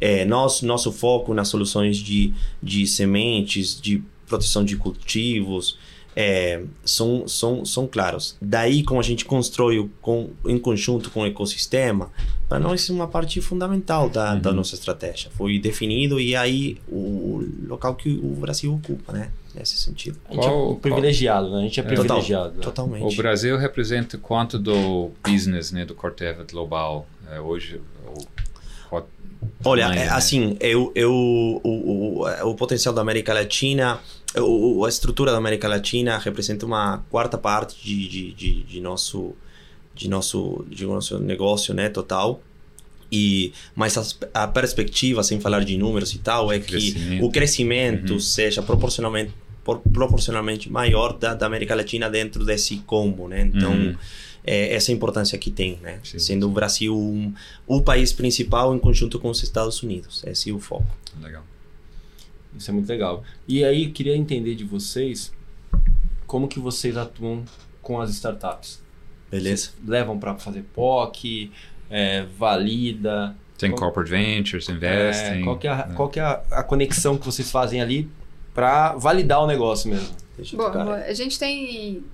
[0.00, 5.76] É, nós, nosso foco nas soluções de, de sementes, de proteção de cultivos,
[6.20, 8.36] é, são, são, são claros.
[8.42, 12.10] Daí, como a gente constrói o, com, em conjunto com o ecossistema,
[12.48, 14.40] para nós é uma parte fundamental da, Uhum.
[14.40, 15.30] da nossa estratégia.
[15.36, 19.30] Foi definido e aí o local que o Brasil ocupa, né?
[19.54, 20.18] Nesse sentido.
[20.28, 21.58] A gente é Qual- privilegiado, né?
[21.58, 21.86] A gente é É.
[21.86, 22.54] privilegiado.
[22.56, 22.62] né?
[22.62, 23.14] Totalmente.
[23.14, 27.80] O Brasil representa quanto do business, né, do Corteva global é, hoje?
[28.06, 28.26] O,
[28.88, 29.06] qual
[29.64, 30.10] Olha, tamanho, é, né?
[30.10, 31.60] assim, eu, eu, o,
[32.24, 34.00] o, o potencial da América Latina,
[34.40, 38.80] o, o- a estrutura da América Latina representa uma quarta parte de, de, de, de
[38.80, 39.34] nosso
[39.94, 42.40] de nosso de nosso negócio, né, total.
[43.10, 47.24] E mas as- a, perspectiva, sem falar de números e tal, é que Crescimento.
[47.24, 48.20] o crescimento Uhum.
[48.20, 49.32] seja proporcionalmente
[49.64, 53.50] por- proporcionalmente maior da, da América Latina dentro desse combo, né?
[53.54, 53.94] Então Uhum.
[54.44, 55.98] é essa importância que tem, né?
[56.04, 57.32] Sim, Sendo o Brasil um,
[57.66, 60.22] o país principal em conjunto com os Estados Unidos.
[60.26, 60.86] Esse é o foco.
[61.22, 61.44] Legal.
[62.56, 63.22] Isso é muito legal.
[63.46, 65.32] E aí, eu queria entender de vocês
[66.26, 67.44] como que vocês atuam
[67.82, 68.82] com as startups.
[69.30, 69.70] Beleza?
[69.86, 71.50] Levam para fazer POC,
[71.90, 73.36] é, valida.
[73.58, 75.44] Tem Qual- corporate ventures, é, investing.
[75.44, 75.94] qual que é, a, né?
[75.94, 78.08] qual que é a, a conexão que vocês fazem ali
[78.54, 80.14] para validar o negócio mesmo?
[80.54, 82.04] Bom, a gente tem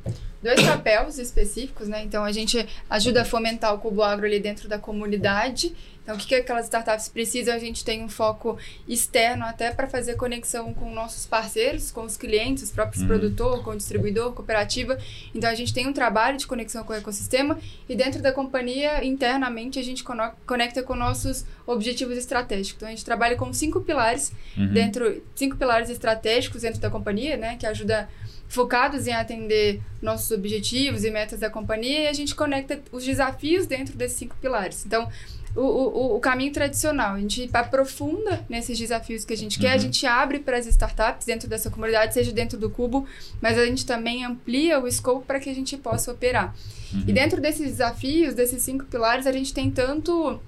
[0.44, 2.02] dois papéis específicos, né?
[2.04, 5.74] Então a gente ajuda a fomentar o Cubo Agro ali dentro da comunidade.
[6.04, 7.54] Então, o que, que aquelas startups precisam?
[7.54, 12.14] A gente tem um foco externo até para fazer conexão com nossos parceiros, com os
[12.14, 13.08] clientes, os próprios Uhum.
[13.08, 14.98] produtor, com o distribuidor, cooperativa.
[15.34, 19.02] Então, a gente tem um trabalho de conexão com o ecossistema e dentro da companhia,
[19.02, 20.04] internamente, a gente
[20.46, 22.76] conecta com nossos objetivos estratégicos.
[22.76, 24.74] Então, a gente trabalha com cinco pilares Uhum.
[24.74, 28.10] dentro cinco pilares estratégicos dentro da companhia, né, que ajuda
[28.48, 33.66] focados em atender nossos objetivos e metas da companhia e a gente conecta os desafios
[33.66, 34.84] dentro desses cinco pilares.
[34.86, 35.08] Então,
[35.56, 39.74] o, o, o caminho tradicional, a gente aprofunda nesses desafios que a gente quer, a
[39.74, 39.80] Uhum.
[39.80, 43.06] gente abre para as startups dentro dessa comunidade, seja dentro do Cubo,
[43.40, 46.54] mas a gente também amplia o escopo para que a gente possa operar.
[46.92, 47.04] Uhum.
[47.06, 50.40] E dentro desses desafios, desses cinco pilares, a gente tem tanto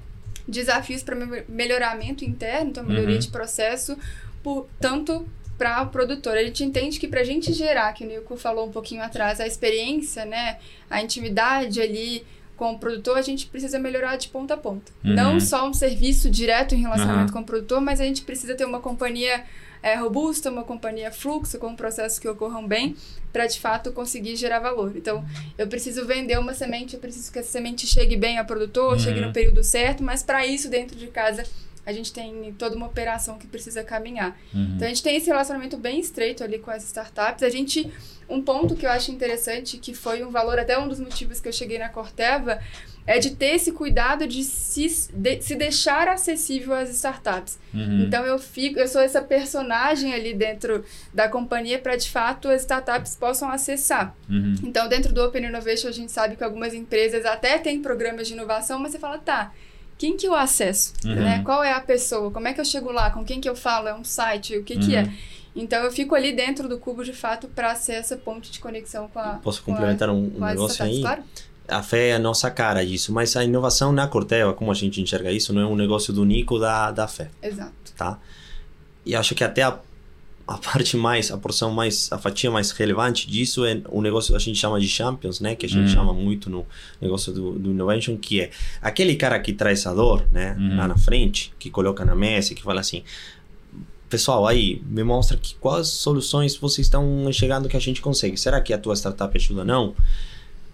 [0.46, 1.16] desafios para
[1.48, 3.20] melhoramento interno, então melhoria Uhum.
[3.20, 3.96] de processo,
[4.42, 5.26] por, tanto
[5.58, 6.36] para o produtor.
[6.36, 9.40] A gente entende que para a gente gerar, que o Nilco falou um pouquinho atrás,
[9.40, 10.58] a experiência, né,
[10.90, 12.24] a intimidade ali
[12.56, 14.90] com o produtor, a gente precisa melhorar de ponta a ponta.
[15.04, 15.14] Uhum.
[15.14, 17.38] Não só um serviço direto em relacionamento Uhum.
[17.38, 19.44] com o produtor, mas a gente precisa ter uma companhia
[19.82, 22.96] é, robusta, uma companhia fluxo, com processos que ocorram bem,
[23.32, 24.92] para de fato conseguir gerar valor.
[24.96, 25.24] Então,
[25.56, 28.98] eu preciso vender uma semente, eu preciso que essa semente chegue bem ao produtor, Uhum.
[28.98, 31.44] chegue no período certo, mas para isso, dentro de casa,
[31.86, 34.36] a gente tem toda uma operação que precisa caminhar.
[34.52, 34.72] Uhum.
[34.74, 37.44] Então a gente tem esse relacionamento bem estreito ali com as startups.
[37.44, 37.88] A gente,
[38.28, 41.46] um ponto que eu acho interessante, que foi um valor, até um dos motivos que
[41.46, 42.60] eu cheguei na Corteva,
[43.06, 47.56] é de ter esse cuidado de se, de, se deixar acessível às startups.
[47.72, 48.02] Uhum.
[48.02, 52.62] Então eu fico, eu sou essa personagem ali dentro da companhia para de fato as
[52.62, 54.12] startups possam acessar.
[54.28, 54.56] Uhum.
[54.64, 58.34] Então dentro do Open Innovation a gente sabe que algumas empresas até têm programas de
[58.34, 59.52] inovação, mas você fala, tá,
[59.98, 60.92] quem que eu acesso?
[61.04, 61.14] Uhum.
[61.14, 61.42] Né?
[61.44, 62.30] Qual é a pessoa?
[62.30, 63.10] Como é que eu chego lá?
[63.10, 63.88] Com quem que eu falo?
[63.88, 64.56] É um site?
[64.56, 64.98] O que que Uhum.
[65.00, 65.12] é?
[65.54, 69.08] Então eu fico ali dentro do cubo de fato para ser essa ponte de conexão
[69.08, 71.00] com a Posso com a- complementar um, um as negócio aí?
[71.00, 71.22] claro?
[71.68, 75.00] A fé é a nossa cara disso, mas a inovação na Corteva, como a gente
[75.00, 77.72] enxerga isso, não é um negócio do Nico da, da fé, Exato.
[77.96, 78.18] tá?
[79.04, 79.76] E acho que até a,
[80.48, 84.36] a parte mais, a porção mais, a fatia mais relevante disso é o negócio que
[84.36, 85.54] a gente chama de champions, né?
[85.56, 85.94] Que a gente Hum.
[85.94, 86.64] chama muito no
[87.00, 90.54] negócio do, do innovation, que é aquele cara que traz a dor, né?
[90.58, 90.76] Uhum.
[90.76, 93.02] Lá na frente, que coloca na mesa, que fala assim,
[94.08, 98.36] pessoal, aí me mostra que quais soluções vocês estão enxergando que a gente consegue.
[98.36, 99.64] Será que a tua startup ajuda?
[99.64, 99.94] Não.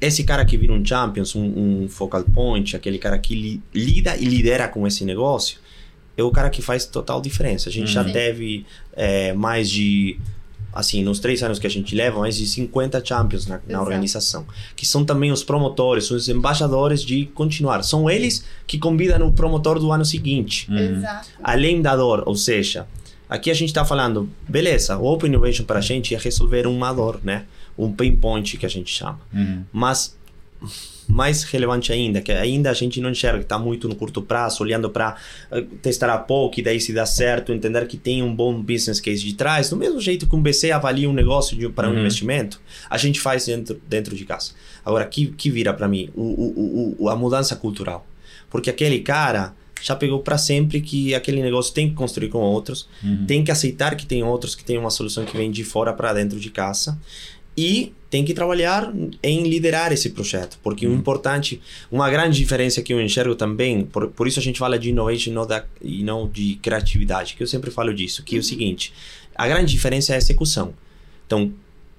[0.01, 4.17] Esse cara que vira um champions, um, um focal point, aquele cara que li, lida
[4.17, 5.59] e lidera com esse negócio,
[6.17, 7.69] é o cara que faz total diferença.
[7.69, 8.13] A gente já Uhum.
[8.13, 10.19] teve é, mais de,
[10.73, 14.47] assim, nos três anos que a gente leva, mais de 50 champions na, na organização,
[14.77, 17.83] que são também os promotores, os embaixadores de continuar.
[17.83, 20.97] São eles que convidam o promotor do ano seguinte Uhum.
[20.99, 21.29] Exato.
[21.43, 22.87] além da dor, ou seja,
[23.29, 26.93] aqui a gente está falando, beleza, o Open Innovation para a gente é resolver uma
[26.93, 27.45] dor, né?
[27.79, 29.19] Um pain point que a gente chama.
[29.33, 29.65] Uhum.
[29.73, 30.15] Mas
[31.09, 34.89] mais relevante ainda, que ainda a gente não enxerga, está muito no curto prazo, olhando
[34.89, 35.17] para
[35.51, 39.01] eh, testar a pouco e daí se dá certo, entender que tem um bom business
[39.01, 41.99] case de trás, do mesmo jeito que um BC avalia um negócio para um Uhum.
[42.01, 44.53] investimento, a gente faz dentro, dentro de casa.
[44.85, 46.09] Agora, que, que vira para mim?
[46.15, 48.07] O, o, o, a mudança cultural.
[48.49, 52.89] Porque aquele cara já pegou para sempre que aquele negócio tem que construir com outros,
[53.03, 53.27] Uhum.
[53.27, 56.13] tem que aceitar que tem outros que tem uma solução que vem de fora para
[56.13, 56.97] dentro de casa
[57.57, 60.97] e tem que trabalhar em liderar esse projeto, porque o Uhum.
[60.97, 61.61] importante,
[61.91, 65.31] uma grande diferença que eu enxergo também, por, por isso a gente fala de innovation
[65.31, 68.43] e não, da, e não de criatividade, que eu sempre falo disso, que é o
[68.43, 68.93] seguinte,
[69.35, 70.75] a grande diferença é a execução.
[71.27, 71.55] Então,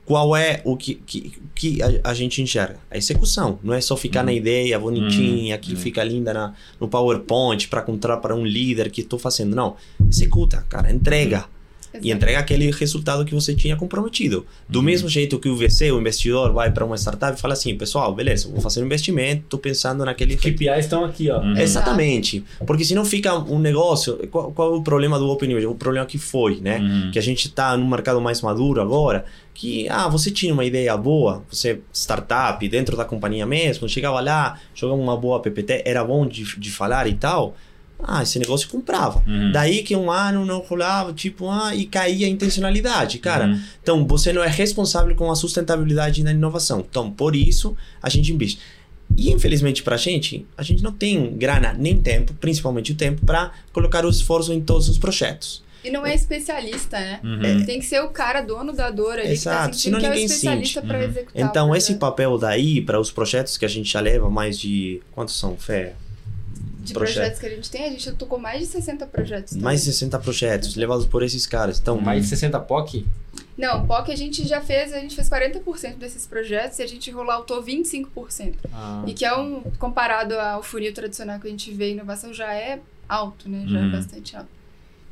[0.05, 2.77] qual é o que, que, que a, a, gente enxerga?
[2.91, 3.57] A execução.
[3.63, 4.25] Não é só ficar uhum.
[4.27, 5.61] na ideia bonitinha, uhum.
[5.61, 5.79] que uhum.
[5.79, 9.55] fica linda na, no PowerPoint para contar para um líder que estou fazendo.
[9.55, 9.77] Não.
[10.07, 10.91] Executa, cara.
[10.91, 11.45] Entrega.
[11.93, 12.07] Exato.
[12.07, 14.45] E entrega aquele resultado que você tinha comprometido.
[14.67, 14.85] Do uhum.
[14.85, 18.13] mesmo jeito que o VC, o investidor, vai para uma startup e fala assim: pessoal,
[18.13, 20.35] beleza, vou fazer um investimento, estou pensando naquele.
[20.35, 21.39] Os KPIs estão aqui, ó.
[21.39, 21.57] Uhum.
[21.57, 22.43] Exatamente.
[22.65, 24.17] Porque senão fica um negócio.
[24.29, 26.79] Qual, qual, é o problema do Open O problema que foi, né?
[26.79, 27.11] Uhum.
[27.11, 30.95] Que a gente está num mercado mais maduro agora que ah, você tinha uma ideia
[30.97, 36.25] boa, você startup dentro da companhia mesmo, chegava lá, jogava uma boa PPT, era bom
[36.25, 37.55] de, de falar e tal.
[38.01, 39.23] Ah, esse negócio comprava.
[39.25, 39.51] Uhum.
[39.51, 43.47] Daí que um ano não rolava, tipo, ah, e caía a intencionalidade, cara.
[43.47, 43.61] Uhum.
[43.81, 46.85] Então, você não é responsável com a sustentabilidade na inovação.
[46.89, 48.59] Então, por isso, a gente investe.
[49.15, 53.25] E infelizmente para a gente, a gente não tem grana nem tempo, principalmente o tempo,
[53.25, 55.63] para colocar o esforço em todos os projetos.
[55.83, 57.19] E não é especialista, né?
[57.23, 57.65] Uhum.
[57.65, 60.21] Tem que ser o cara dono da dor ali Exato, que tá senão que ninguém
[60.21, 61.03] é o especialista para uhum.
[61.03, 61.41] executar.
[61.41, 65.01] Então, esse papel daí, para os projetos que a gente já leva mais de.
[65.11, 65.93] Quantos são, Fé?
[66.83, 67.15] De projetos.
[67.15, 69.51] projetos que a gente tem, a gente tocou mais de 60 projetos.
[69.51, 69.63] Também.
[69.63, 71.79] Mais de 60 projetos, levados por esses caras.
[71.79, 73.05] Então, mais de 60 POC?
[73.57, 77.09] Não, POC a gente já fez, a gente fez 40% desses projetos e a gente
[77.11, 78.55] rolloutou 25%.
[78.73, 79.03] Ah.
[79.07, 82.79] E que é um, comparado ao funil tradicional que a gente vê, inovação já é
[83.07, 83.63] alto, né?
[83.67, 83.89] Já é uhum.
[83.89, 84.49] é bastante alto.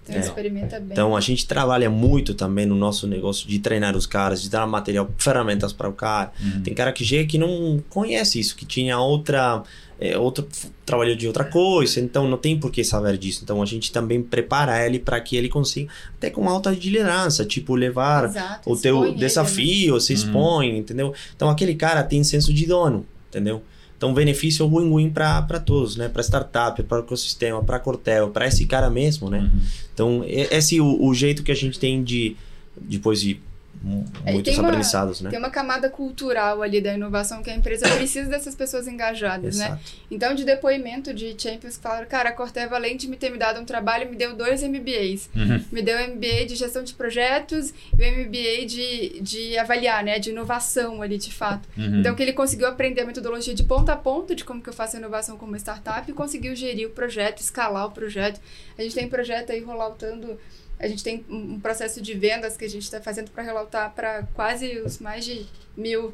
[0.03, 0.19] Então, é.
[0.19, 0.91] experimenta bem.
[0.91, 4.65] Então, a gente trabalha muito também no nosso negócio de treinar os caras, de dar
[4.65, 6.31] material, ferramentas para o cara.
[6.41, 6.63] Uhum.
[6.63, 9.63] Tem cara que chega que não conhece isso, que tinha outra.
[10.03, 10.47] É, outro
[10.83, 13.41] trabalho de outra coisa, então não tem por que saber disso.
[13.43, 17.45] Então a gente também prepara ele para que ele consiga, até com alta de liderança,
[17.45, 19.99] tipo, levar Exato, o teu desafio, ele, né?
[19.99, 20.77] se expõe, uhum.
[20.77, 21.13] entendeu?
[21.35, 23.61] Então aquele cara tem senso de dono, entendeu?
[24.01, 26.09] Então, benefício é win-win para todos, né?
[26.09, 29.41] Para startup, para o ecossistema, para a Cortel, para esse cara mesmo, né?
[29.41, 29.61] Uhum.
[29.93, 32.35] Então, esse é o, o jeito que a gente tem de,
[32.75, 33.39] depois de
[33.83, 35.29] muitos uma, aprendizados, né?
[35.29, 39.79] Tem uma camada cultural ali da inovação que a empresa precisa dessas pessoas engajadas, né?
[40.09, 43.37] Então, de depoimento de champions que falaram, cara, a Corteva, além de me ter me
[43.37, 45.29] dado um trabalho, me deu dois MBAs.
[45.35, 45.65] Uhum.
[45.71, 50.19] Me deu o MBA de gestão de projetos e o MBA de, de avaliar, né?
[50.19, 51.67] De inovação ali, de fato.
[51.77, 51.99] Uhum.
[51.99, 54.73] Então, que ele conseguiu aprender a metodologia de ponta a ponta de como que eu
[54.73, 58.39] faço inovação como startup e conseguiu gerir o projeto, escalar o projeto.
[58.77, 60.37] A gente tem projeto aí rolando
[60.81, 64.23] a gente tem um processo de vendas que a gente está fazendo para relatar para
[64.33, 65.45] quase os mais de
[65.77, 66.13] mil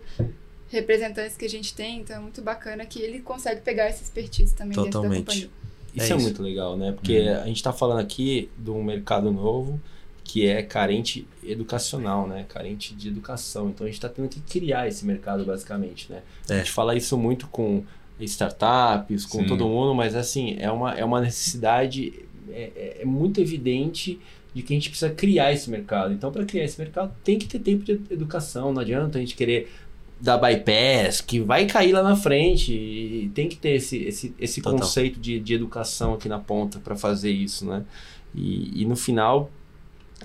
[0.69, 2.01] representantes que a gente tem.
[2.01, 4.91] Então é muito bacana que ele consegue pegar essa expertise também Totalmente.
[4.91, 5.49] dentro da companhia.
[5.95, 6.91] Isso é, é muito legal, né?
[6.91, 7.41] Porque uhum.
[7.41, 9.79] a gente está falando aqui de um mercado novo
[10.21, 12.45] que é carente educacional, né?
[12.49, 13.69] Carente de educação.
[13.69, 16.21] Então a gente está tendo que criar esse mercado basicamente, né?
[16.49, 16.55] É.
[16.55, 17.85] A gente fala isso muito com
[18.19, 19.47] startups, com Sim.
[19.47, 24.19] todo mundo, mas assim é uma, é uma necessidade é, é, é muito evidente
[24.57, 26.11] de que a gente precisa criar esse mercado.
[26.11, 28.73] Então, para criar esse mercado, tem que ter tempo de educação.
[28.73, 29.71] Não adianta a gente querer
[30.19, 32.73] dar bypass, que vai cair lá na frente.
[32.73, 36.95] E tem que ter esse, esse, esse conceito de, de educação aqui na ponta para
[36.95, 37.85] fazer isso, né?
[38.33, 39.51] E, e no final,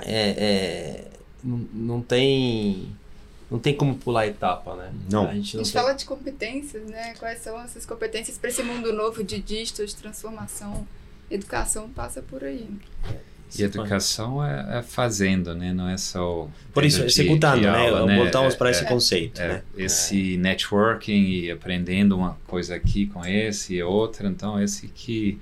[0.00, 1.04] é, é,
[1.44, 2.88] não, não tem
[3.50, 4.94] não tem como pular a etapa, né?
[5.10, 5.28] Não.
[5.28, 5.82] A gente, não a gente tem...
[5.82, 7.12] fala de competências, né?
[7.18, 10.86] Quais são essas competências para esse mundo novo de digital, de transformação?
[11.30, 12.66] Educação passa por aí.
[13.58, 15.72] E educação é, é, fazendo, né?
[15.72, 16.48] Não é só.
[16.72, 17.76] Por isso, executando, de né?
[17.76, 18.16] Aula, né?
[18.16, 19.62] Voltamos é, para esse é, conceito, é, né?
[19.76, 24.26] Esse networking e aprendendo uma coisa aqui com esse e outra.
[24.28, 25.38] Então, esse que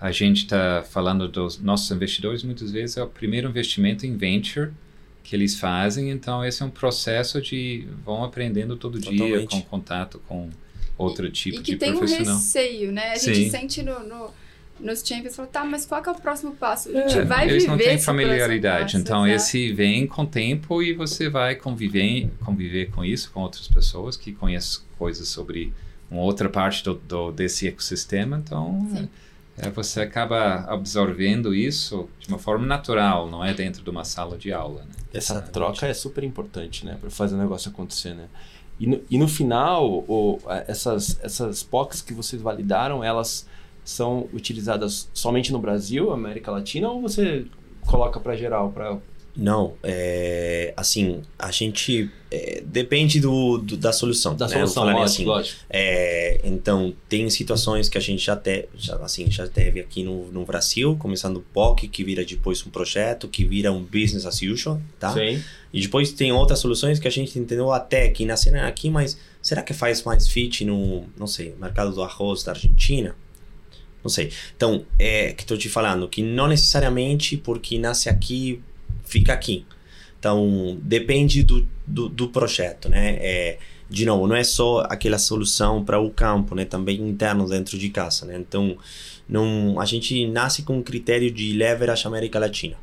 [0.00, 4.70] a gente está falando dos nossos investidores, muitas vezes é o primeiro investimento em venture
[5.24, 6.10] que eles fazem.
[6.10, 9.26] Então, esse é um processo de vão aprendendo todo Totalmente.
[9.26, 10.48] dia com contato com
[10.96, 12.04] outro tipo de profissional.
[12.04, 13.12] E que tem um receio, né?
[13.12, 13.50] A gente Sim.
[13.50, 14.30] sente no, no
[14.80, 16.88] nos Champions falou, tá, mas qual é o próximo passo?
[16.88, 19.36] A gente é, vai eles viver não têm familiaridade, então exato.
[19.36, 24.32] esse vem com tempo e você vai conviver, conviver com isso, com outras pessoas que
[24.32, 25.72] conhecem coisas sobre
[26.10, 29.08] uma outra parte do, do desse ecossistema, então
[29.58, 34.38] é, você acaba absorvendo isso de uma forma natural, não é dentro de uma sala
[34.38, 34.82] de aula.
[34.82, 34.90] Né?
[35.12, 38.26] Essa troca é super importante, né, para fazer o negócio acontecer, né?
[38.80, 40.38] E no, e no final, o,
[40.68, 43.44] essas, essas POCs que vocês validaram, elas
[43.88, 47.46] são utilizadas somente no Brasil, América Latina, ou você
[47.86, 48.98] coloca para geral, para
[49.40, 54.34] não, é, assim, a gente é, depende do, do, da solução.
[54.34, 54.54] Da né?
[54.54, 55.60] solução, lógico, assim, lógico.
[55.70, 60.26] É, então, tem situações que a gente já, te, já, assim, já teve aqui no,
[60.32, 64.42] no Brasil, começando o POC, que vira depois um projeto, que vira um business as
[64.42, 65.12] usual, tá?
[65.12, 65.40] Sim.
[65.72, 69.62] E depois tem outras soluções que a gente entendeu até que nasceram aqui, mas será
[69.62, 73.14] que faz mais fit no, não sei, mercado do arroz da Argentina?
[74.02, 74.32] Não sei.
[74.56, 78.62] Então, é que estou te falando que não necessariamente porque nasce aqui,
[79.04, 79.66] fica aqui.
[80.18, 83.16] Então, depende do, do, do projeto, né?
[83.20, 86.64] É, de novo, não é só aquela solução para o campo, né?
[86.64, 88.36] Também interno dentro de casa, né?
[88.36, 88.76] Então,
[89.28, 92.76] não, a gente nasce com um critério de leverage América Latina.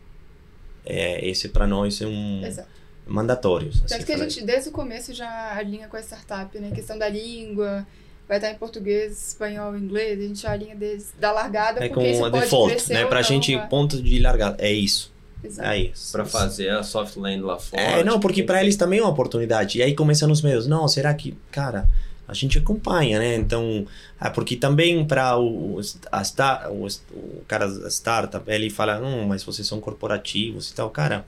[0.86, 2.70] É, esse para nós é um Exato.
[3.08, 3.72] mandatório.
[3.72, 6.72] Tanto assim que a gente, desde o começo, já alinha com a startup, né?
[6.72, 7.86] questão da língua,
[8.28, 12.10] vai estar em português, espanhol, inglês, a gente já alinha desde da largada, é porque
[12.10, 13.06] isso com a pode default, crescer né?
[13.06, 13.68] Pra não, gente, né?
[13.68, 14.58] ponto de largada.
[14.60, 15.14] É isso.
[15.44, 15.70] Exato.
[15.70, 16.12] É isso.
[16.12, 17.82] Pra fazer a soft land lá fora.
[17.82, 19.78] É, não, porque para eles também é uma oportunidade.
[19.78, 20.66] E aí começam os medos.
[20.66, 21.88] Não, será que, cara,
[22.28, 23.36] a gente acompanha, né?
[23.36, 23.86] Então,
[24.20, 25.80] ah, porque também para o,
[26.12, 30.74] a star, o, o cara da startup, ele fala, hum, mas vocês são corporativos e
[30.74, 30.90] tal.
[30.90, 31.26] Cara,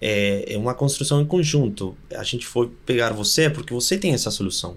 [0.00, 1.96] é, é uma construção em conjunto.
[2.14, 4.76] A gente foi pegar você porque você tem essa solução.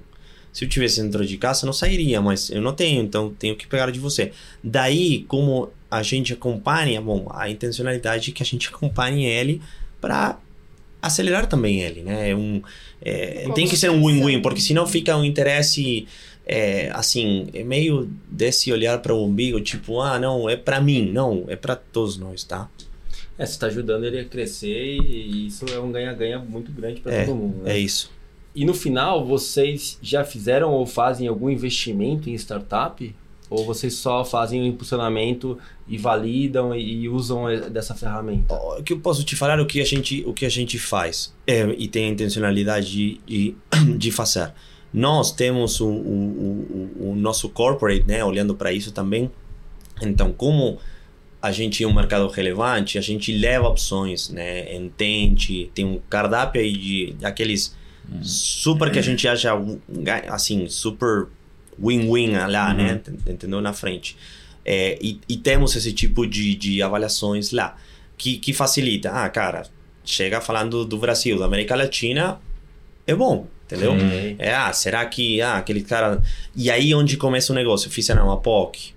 [0.52, 3.68] Se eu tivesse dentro de casa, não sairia, mas eu não tenho, então tenho que
[3.68, 4.32] pegar de você.
[4.64, 9.62] Daí, como a gente acompanha, bom, a intencionalidade é que a gente acompanhe ele
[10.02, 10.39] para
[11.02, 12.32] acelerar também ele, né?
[12.32, 12.62] É um,
[13.02, 16.08] é, tem que ser um win-win, porque senão fica um interesse,
[16.45, 21.10] é, assim, é meio desse olhar para o umbigo, tipo, ah, não, é para mim,
[21.12, 22.70] não, é para todos nós, tá?
[23.38, 27.14] É, você tá ajudando ele a crescer e isso é um ganha-ganha muito grande pra
[27.14, 27.64] É, todo mundo.
[27.64, 27.76] Né?
[27.76, 28.12] É isso.
[28.54, 33.16] E no final, vocês já fizeram ou fazem algum investimento em startup?
[33.50, 38.54] Ou vocês só fazem o impulsionamento e validam e, e usam dessa ferramenta?
[38.54, 40.78] O que eu posso te falar é o que a gente, o que a gente
[40.78, 43.56] faz é, e tem a intencionalidade de, de,
[43.97, 44.54] de fazer.
[44.93, 49.32] Nós temos o, o, o, o nosso corporate, né, olhando para isso também.
[50.02, 50.78] Então, como
[51.41, 56.62] a gente é um mercado relevante, a gente leva opções, né, entende, tem um cardápio
[56.62, 57.76] aí de aqueles
[58.22, 59.51] super que a gente acha
[60.28, 61.28] assim super
[61.82, 64.18] win-win lá, né, entendeu na frente.
[64.66, 67.78] É, e, e temos esse tipo de, de avaliações lá
[68.18, 69.12] que, que facilita.
[69.12, 69.66] Ah, cara,
[70.03, 72.39] chega falando do Brasil, da América Latina,
[73.07, 73.93] é bom, entendeu?
[74.38, 76.22] É, ah, será que ah, aquele cara.
[76.55, 77.89] E aí onde começa o negócio?
[77.89, 78.93] Fizeram uma POC,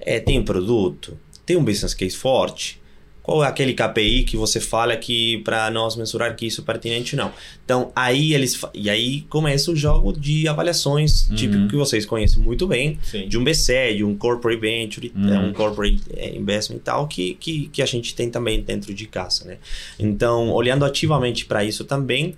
[0.00, 2.80] é, tem um produto, tem um business case forte.
[3.24, 7.16] Qual é aquele KPI que você fala que para nós mensurar que isso é pertinente
[7.16, 7.32] ou não?
[7.64, 11.34] Então aí eles e aí começa o jogo de avaliações Uhum.
[11.34, 13.26] típico que vocês conhecem muito bem Sim.
[13.26, 15.32] de um BC, de um corporate venture, Uhum.
[15.34, 18.92] é, um corporate é, investment e tal, que, que, que a gente tem também dentro
[18.92, 19.56] de casa, né?
[19.98, 22.34] Então, olhando ativamente para isso também,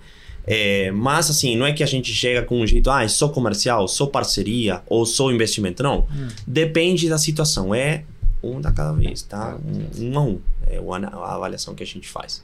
[0.49, 3.27] é, mas assim, não é que a gente chega com um jeito, ah, é só
[3.27, 6.07] comercial, só parceria ou só investimento, não.
[6.47, 8.05] Depende da situação, é
[8.43, 9.57] um da cada vez, tá?
[9.63, 12.43] Um, um a um, é a avaliação que a gente faz.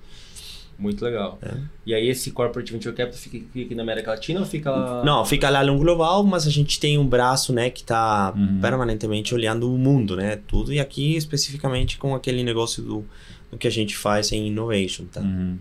[0.77, 1.37] Muito legal.
[1.41, 1.53] É.
[1.85, 5.03] E aí esse Corporate Venture Capital fica aqui aqui na América Latina ou fica lá?
[5.03, 8.59] Não, fica lá no global, mas a gente tem um braço, né, que tá Uhum.
[8.59, 10.73] permanentemente olhando o mundo, né, tudo.
[10.73, 13.05] E aqui especificamente com aquele negócio do,
[13.51, 15.21] do que a gente faz em innovation, tá?
[15.21, 15.57] Uhum.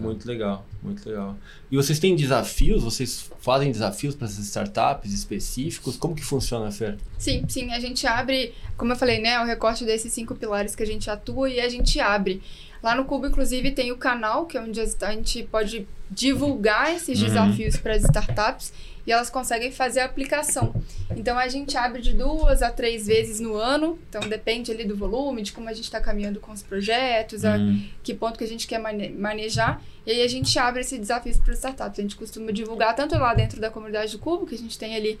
[0.00, 1.36] Muito legal, muito legal.
[1.70, 2.82] E vocês têm desafios?
[2.82, 5.96] Vocês fazem desafios para essas startups específicos?
[5.96, 6.96] Como que funciona, Fer?
[7.18, 10.82] Sim, sim, a gente abre, como eu falei, né, o recorte desses cinco pilares que
[10.82, 12.42] a gente atua e a gente abre.
[12.82, 17.20] Lá no Cubo, inclusive, tem o canal, que é onde a gente pode divulgar esses
[17.20, 17.26] Uhum.
[17.28, 18.72] desafios para as startups
[19.06, 20.74] e elas conseguem fazer a aplicação.
[21.16, 24.96] Então a gente abre de duas a três vezes no ano, então depende ali do
[24.96, 27.82] volume, de como a gente está caminhando com os projetos, a Uhum.
[28.02, 29.82] que ponto que a gente quer mane- manejar.
[30.06, 31.98] E aí a gente abre esses desafios para startups.
[31.98, 34.94] A gente costuma divulgar tanto lá dentro da comunidade do Cubo, que a gente tem
[34.96, 35.18] ali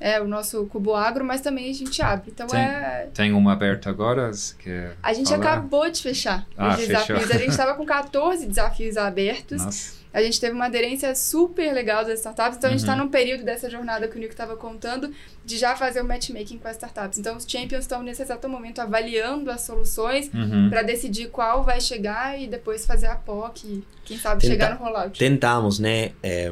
[0.00, 2.30] é, o nosso Cubo Agro, mas também a gente abre.
[2.32, 3.08] Então Tem- é.
[3.12, 4.32] Tem uma aberta agora?
[4.32, 5.40] Você quer A gente falar?
[5.44, 7.18] acabou de fechar Ah, os desafios.
[7.18, 7.34] fechou.
[7.34, 9.58] A gente estava com 14 desafios abertos.
[9.64, 9.98] Nossa.
[10.12, 12.56] A gente teve uma aderência super legal das startups.
[12.56, 13.04] Então a gente está Uhum.
[13.04, 15.12] num período dessa jornada que o Nico estava contando
[15.44, 17.18] de já fazer o matchmaking com as startups.
[17.18, 20.68] Então os champions estão nesse exato momento avaliando as soluções Uhum.
[20.70, 24.84] para decidir qual vai chegar e depois fazer a POC quem sabe, Tenta- chegar no
[24.84, 25.18] rollout.
[25.18, 26.50] Tentamos, né, é,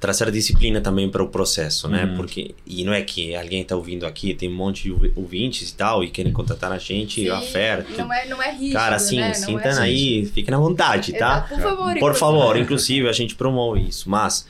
[0.00, 2.04] trazer disciplina também para o processo, né?
[2.04, 2.16] Uhum.
[2.16, 5.70] Porque e não é que alguém está ouvindo aqui, tem um monte de ouvi- ouvintes
[5.70, 8.00] e tal e querem contratar a gente, Sim, oferta.
[8.02, 9.34] Não é, não é rígido, Cara, assim, né?
[9.34, 11.46] Sintam é aí, fiquem na vontade, tá?
[11.48, 11.48] Exato.
[11.48, 12.18] Por favor, Por inclusive.
[12.20, 14.46] favor, inclusive a gente promove isso, mas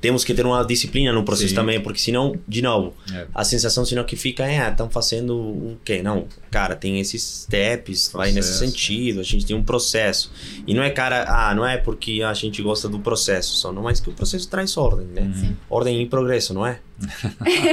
[0.00, 1.54] temos que ter uma disciplina no processo Sim.
[1.56, 3.26] também, porque senão, de novo, É.
[3.34, 6.02] a sensação senão que fica é, estão fazendo o quê?
[6.02, 10.30] Não, cara, tem esses steps, vai nesse Processo, sentido, a gente tem um processo.
[10.66, 13.82] E não é, cara, ah, não é porque a gente gosta do processo só, não,
[13.82, 15.32] mas que o processo traz ordem, né?
[15.34, 15.56] Sim.
[15.68, 16.78] Ordem em progresso, não é?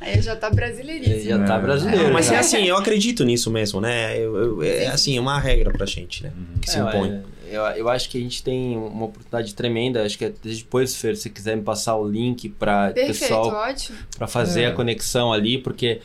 [0.00, 1.20] Aí já tá brasileiríssimo.
[1.28, 1.60] Já tá É.
[1.60, 2.04] brasileiro.
[2.04, 2.36] Não, mas já.
[2.36, 4.16] é assim, eu acredito nisso mesmo, né?
[4.18, 4.86] Eu, eu- é Sim.
[4.86, 6.32] assim, é uma regra pra gente, né?
[6.60, 7.20] Que se É, impõe.
[7.50, 10.04] Eu, eu acho que a gente tem uma oportunidade tremenda.
[10.04, 13.98] Acho que é depois, Fer, se você quiser me passar o link para pessoal ótimo.
[14.16, 14.66] para fazer É.
[14.66, 16.00] a conexão ali, porque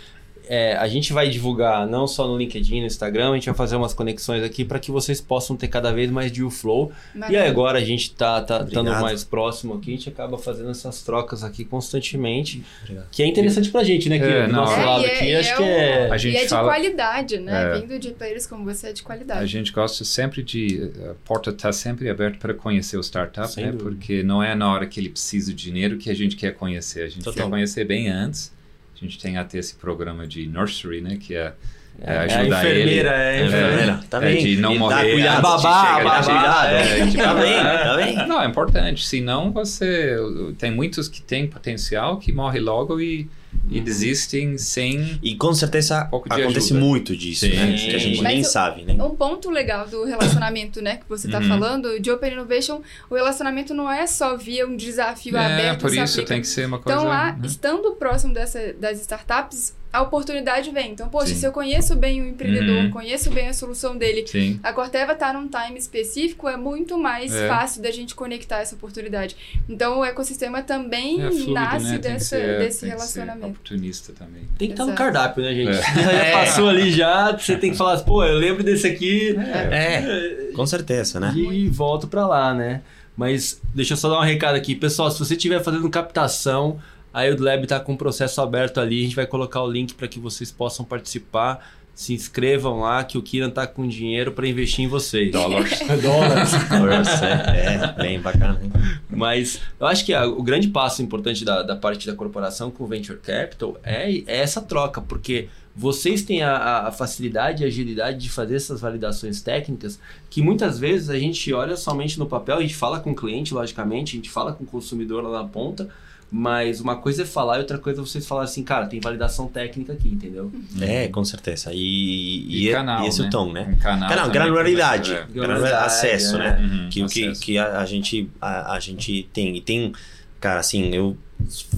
[0.50, 3.76] é, a gente vai divulgar não só no LinkedIn, no Instagram, a gente vai fazer
[3.76, 6.92] umas conexões aqui para que vocês possam ter cada vez mais deal flow.
[7.30, 10.70] E aí agora a gente tá, tá estando mais próximo aqui, a gente acaba fazendo
[10.70, 13.08] essas trocas aqui constantemente, Obrigado.
[13.12, 14.32] que é interessante pra gente, né, Kira?
[14.32, 16.12] É, Do não, nosso é, lado e é- aqui, e acho é que é...
[16.12, 17.78] A E gente é de fala- qualidade, né?
[17.78, 17.80] É.
[17.80, 19.42] Vindo de players como você é de qualidade.
[19.42, 20.92] A gente gosta sempre de.
[21.10, 23.72] A porta está sempre aberta para conhecer o startup, Sem né?
[23.72, 23.90] dúvida.
[23.90, 27.04] Porque não é na hora que ele precisa de dinheiro que a gente quer conhecer.
[27.04, 27.44] A gente Total.
[27.46, 28.54] quer conhecer bem antes.
[28.96, 31.18] A gente tem até esse programa de nursery, né?
[31.20, 31.54] Que é,
[32.02, 32.80] é É a ajudar ele.
[32.82, 34.00] enfermeira, é a enfermeira.
[34.10, 34.44] Tá é bem.
[34.46, 35.12] de não morrer.
[35.12, 36.68] Cuidado, Babá, se chega, babá, cuidado.
[36.74, 38.28] é, tipo, tá bem, tá bem.
[38.28, 39.06] Não, é importante.
[39.06, 40.18] Senão você.
[40.58, 43.30] Tem muitos que têm potencial que morrem logo e,
[43.70, 45.20] e desistem sem.
[45.24, 46.80] E com certeza acontece ajuda.
[46.80, 47.78] muito disso, Sim, né?
[47.78, 47.90] sim.
[47.90, 48.94] Que a gente Mas nem o- sabe, né?
[49.04, 51.48] Um ponto legal do relacionamento, né, que você está Uhum.
[51.48, 55.82] falando, de Open Innovation, o relacionamento não é só via um desafio É, aberto.
[55.82, 56.28] por se isso aplica.
[56.28, 57.00] tem que ser uma coisa.
[57.00, 57.40] Então, lá, né?
[57.46, 60.92] estando próximo dessa, das startups, a oportunidade vem.
[60.92, 61.36] Então, poxa, Sim.
[61.36, 62.92] se eu conheço bem o empreendedor, Uhum.
[62.92, 64.60] conheço bem a solução dele, Sim.
[64.64, 67.48] a Corteva está num time específico, é muito mais É.
[67.48, 69.36] fácil da gente conectar essa oportunidade.
[69.70, 71.92] Então, o ecossistema também É fluido, nasce né?
[71.92, 73.48] Tem que dessa, ser- desse tem que ser relacionamento.
[73.48, 74.44] oportunista também.
[74.58, 75.04] Tem que estar no Exato.
[75.04, 75.70] cardápio, né, gente?
[75.78, 75.82] É.
[75.82, 80.66] Já passou ali já, você tem que falar pô, eu lembro desse aqui É, com
[80.66, 81.34] certeza, né?
[81.36, 82.82] e volto pra lá, né?
[83.18, 84.76] Mas deixa eu só dar um recado aqui.
[84.76, 86.78] Pessoal, se você estiver fazendo captação,
[87.16, 90.08] a EduLab tá com um processo aberto ali, a gente vai colocar o link para
[90.08, 91.66] que vocês possam participar.
[91.94, 95.32] Se inscrevam lá, que o Kiran tá com dinheiro para investir em vocês.
[95.32, 95.80] Dólares.
[96.04, 96.52] Dólares.
[96.52, 98.60] Nossa, é, bem bacana.
[98.62, 98.70] hein?
[99.10, 102.84] Mas eu acho que a- o grande passo importante da, da parte da corporação com
[102.84, 107.66] o Venture Capital é, é essa troca, porque vocês têm a- a, a facilidade e
[107.66, 109.98] agilidade de fazer essas validações técnicas
[110.30, 113.54] que muitas vezes a gente olha somente no papel, a gente fala com o cliente,
[113.54, 115.88] logicamente, a gente fala com o consumidor lá na ponta,
[116.32, 119.48] mas uma coisa é falar e outra coisa é vocês falar assim, cara, tem validação
[119.48, 120.52] técnica aqui, entendeu?
[120.82, 121.72] É, com certeza.
[121.74, 123.28] E, E e, canal, e esse é né?
[123.30, 123.62] o tom, né?
[123.70, 124.10] Um canal.
[124.10, 125.26] Canal, também granularidade.
[125.28, 126.60] que Granularidade, acesso, né?
[126.60, 127.42] Uhum, que, que, acesso.
[127.42, 129.94] que a, a gente a, a gente tem e tem
[130.40, 131.18] cara assim eu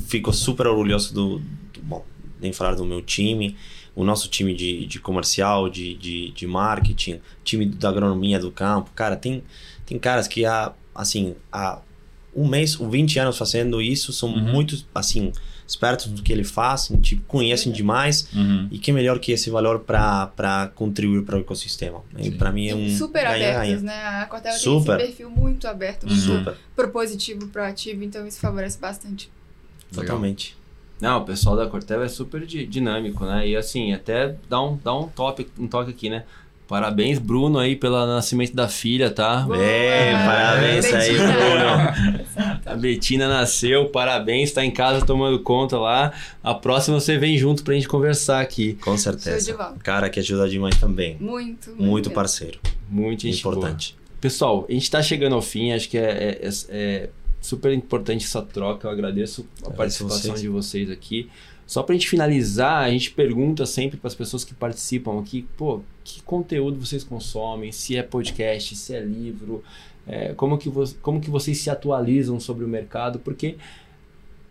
[0.07, 2.03] fico super orgulhoso do, do- bom
[2.41, 3.55] nem falar do meu time
[3.95, 8.91] o nosso time de, de comercial de, de, de marketing time da agronomia do campo
[8.95, 9.43] cara tem
[9.85, 11.79] tem caras que há assim há
[12.37, 14.39] um mês ou 20 anos fazendo isso são Uhum.
[14.53, 15.31] muito assim
[15.67, 18.69] espertos do que eles fazem tipo conhecem demais Uhum.
[18.71, 22.31] e que melhor que esse valor para contribuir para o ecossistema e Sim.
[22.31, 23.57] para mim é um super ganha-ganha.
[23.57, 24.01] abertos, né?
[24.05, 24.97] A Corteva Super.
[24.97, 26.09] tem esse perfil muito aberto, Uhum.
[26.09, 29.29] muito super propositivo, proativo, então isso favorece bastante.
[29.91, 30.05] Legal.
[30.05, 30.55] totalmente
[31.01, 33.47] Não, o pessoal da Corteva é super di- dinâmico, né?
[33.47, 36.23] E assim, até dá um, dá um, top, um toque aqui, né?
[36.67, 39.41] Parabéns, Bruno, aí pelo nascimento da filha, tá?
[39.41, 39.57] Boa!
[39.57, 41.13] Bem, parabéns aí.
[41.13, 42.57] Bruno.
[42.65, 46.11] A Betina nasceu, parabéns, tá em casa tomando conta lá.
[46.43, 48.73] A próxima você vem junto pra gente conversar aqui.
[48.81, 49.73] Com Show de certeza.
[49.81, 51.15] Cara que ajuda demais também.
[51.19, 52.59] Muito, muito, parceiro.
[52.89, 53.55] Muito gente boa.
[53.55, 53.95] Importante.
[54.19, 57.09] Pessoal, a gente tá chegando ao fim, acho que é, é- é
[57.47, 58.87] super importante essa troca.
[58.87, 60.41] Eu agradeço a Agradeço participação vocês.
[60.41, 61.29] de vocês aqui.
[61.65, 65.81] Só pra gente finalizar, a gente pergunta sempre para as pessoas que participam aqui, pô,
[66.03, 67.71] que conteúdo vocês consomem?
[67.73, 69.63] Se é podcast, se é livro,
[70.07, 70.71] é, como, que
[71.01, 73.19] como que vocês se atualizam sobre o mercado?
[73.19, 73.57] Porque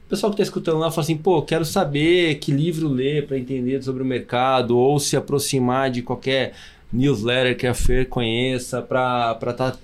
[0.07, 3.39] o pessoal que está escutando lá fala assim, pô, quero saber que livro ler para
[3.39, 6.53] entender sobre o mercado, ou se aproximar de qualquer
[6.93, 9.79] newsletter que a Fer conheça para estar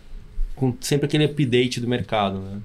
[0.55, 2.61] com sempre aquele update do mercado, né?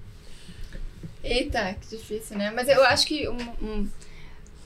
[1.27, 2.51] Eita, que difícil, né?
[2.55, 3.87] Mas eu acho que um- um-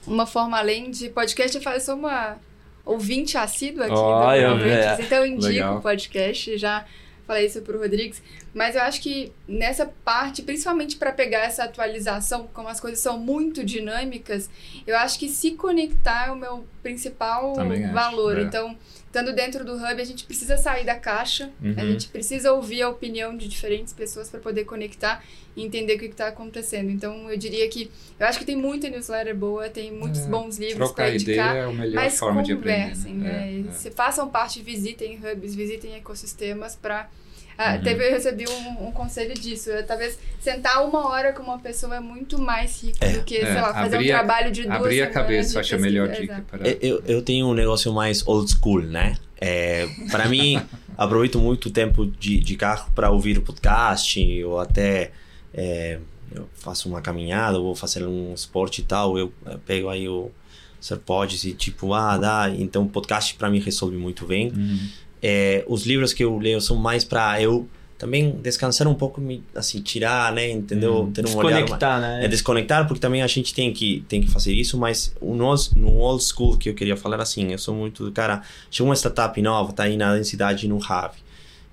[0.07, 2.37] uma forma além de podcast, eu sou uma
[2.85, 5.03] ouvinte assídua aqui Olha, do velho.
[5.03, 5.77] então eu indico Legal.
[5.77, 6.85] o podcast, já
[7.27, 8.21] falei isso pro Rodrigues,
[8.53, 13.17] mas eu acho que nessa parte, principalmente para pegar essa atualização, como as coisas são
[13.17, 14.49] muito dinâmicas,
[14.85, 18.37] eu acho que se conectar é o meu principal Também acho, valor.
[18.37, 18.41] é.
[18.41, 18.75] Então,
[19.11, 21.73] estando dentro do hub, a gente precisa sair da caixa, a Uhum.
[21.91, 25.21] gente precisa ouvir a opinião de diferentes pessoas para poder conectar
[25.53, 26.89] e entender o que está acontecendo.
[26.89, 30.57] Então, eu diria que eu acho que tem muita newsletter boa, tem muitos É, bons
[30.57, 31.55] livros Trocar para ideia indicar.
[31.57, 33.29] é a melhor Mas forma de conversem, aprender.
[33.29, 33.63] né?
[33.67, 33.71] É, é.
[33.73, 37.09] Se façam parte, visitem hubs, visitem ecossistemas para
[37.57, 37.81] ah, Uhum.
[37.81, 39.69] teve, eu recebi um, um conselho disso.
[39.69, 43.45] Eu, talvez sentar uma hora com uma pessoa é muito mais rico do que, É,
[43.45, 46.07] sei lá, fazer abrir um a- trabalho de duas Abrir a cabeça, acho a melhor
[46.09, 46.33] pesquisa.
[46.35, 46.67] dica para.
[46.67, 49.15] É, Eu, eu tenho um negócio mais old school, né?
[49.39, 50.61] É, para mim,
[50.97, 55.11] aproveito muito o tempo de, de carro para ouvir o podcast ou até
[55.53, 55.97] é,
[56.33, 59.17] eu faço uma caminhada ou vou fazer um esporte e tal.
[59.17, 59.33] Eu,
[59.65, 60.31] pego aí o
[60.79, 62.49] Serpods e tipo, ah, dá.
[62.49, 64.51] Então, o podcast para mim resolve muito bem.
[64.51, 64.79] Uhum.
[65.21, 67.67] É, os livros que eu leio são mais para eu
[67.97, 71.03] também descansar um pouco, me- assim, tirar, né, entendeu?
[71.03, 71.11] Hum.
[71.11, 72.25] Ter um olhar Desconectar, né?
[72.25, 75.77] é desconectar, porque também a gente tem que, tem que fazer isso, mas o nosso,
[75.77, 78.41] no old school que eu queria falar assim, eu sou muito cara,
[78.71, 81.19] chegou uma startup nova, tá aí na densidade no Rave.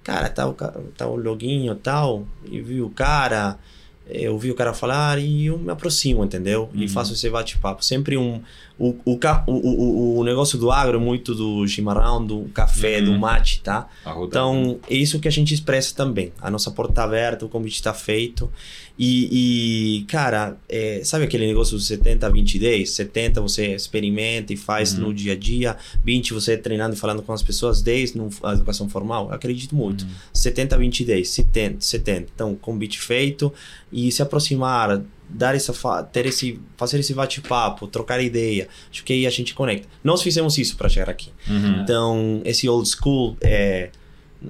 [0.05, 3.59] Cara, tá o, tá o loguinho e tal, e vi o cara,
[4.07, 6.68] eu ouvi o cara falar e eu me aproximo, entendeu?
[6.74, 6.88] E Uhum.
[6.88, 7.82] faço esse bate-papo.
[7.84, 8.42] Sempre um.
[8.79, 9.18] O, o,
[9.49, 13.18] o, o, negócio do agro é muito do chimarrão, do café, do Uhum.
[13.18, 13.89] mate, tá?
[14.29, 16.33] Então, é isso que a gente expressa também.
[16.41, 18.49] A nossa porta está aberta, o convite está feito.
[18.97, 22.91] E, e, cara, é, sabe aquele negócio dos 70, 20, 10?
[22.91, 25.01] 70 você experimenta e faz Uhum.
[25.09, 28.89] no dia a dia, 20 você treinando e falando com as pessoas, 10 na educação
[28.89, 29.29] formal.
[29.29, 30.03] Eu acredito muito.
[30.03, 30.11] Uhum.
[30.33, 32.29] 70, 20, 10, 70, 70.
[32.35, 33.53] Então, convite feito
[33.93, 35.72] e se aproximar, dar essa
[36.05, 38.68] ter esse fazer esse bate-papo, trocar ideia.
[38.91, 39.87] Acho que aí a gente conecta.
[40.03, 41.31] Nós fizemos isso para chegar aqui.
[41.49, 41.83] Uhum.
[41.83, 43.91] Então, esse old school é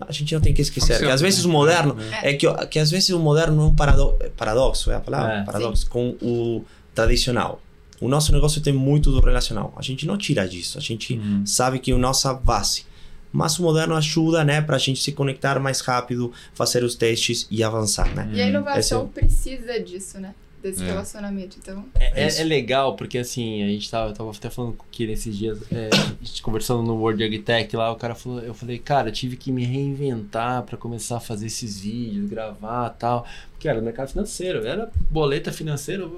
[0.03, 1.49] a gente não tem que esquecer Funciona, que às vezes né?
[1.49, 5.01] o moderno é que, que às vezes o moderno é um parado, paradoxo, é a
[5.01, 5.45] palavra, É.
[5.45, 6.62] paradoxo com o
[6.95, 7.61] tradicional.
[8.01, 9.72] O nosso negócio tem muito do relacional.
[9.76, 10.76] A gente não tira disso.
[10.79, 11.45] A gente Uhum.
[11.47, 12.85] sabe que é a nossa base.
[13.33, 17.47] Mas o moderno ajuda, né, para a gente se conectar mais rápido, fazer os testes
[17.51, 18.29] e avançar, né?
[18.33, 20.35] E a inovação Esse precisa disso, né?
[20.62, 20.86] Desse É.
[20.86, 21.56] relacionamento.
[21.62, 22.40] Então, É, Isso.
[22.40, 25.36] é legal, porque assim, a gente tava, eu tava até falando com o Kira esses
[25.36, 29.09] dias, é, a gente conversando no World AgTech lá, o cara falou, eu falei, cara,
[29.09, 33.24] eu tive que me reinventar pra começar a fazer esses vídeos, gravar tal.
[33.52, 36.09] Porque era no mercado financeiro, era boleta financeira,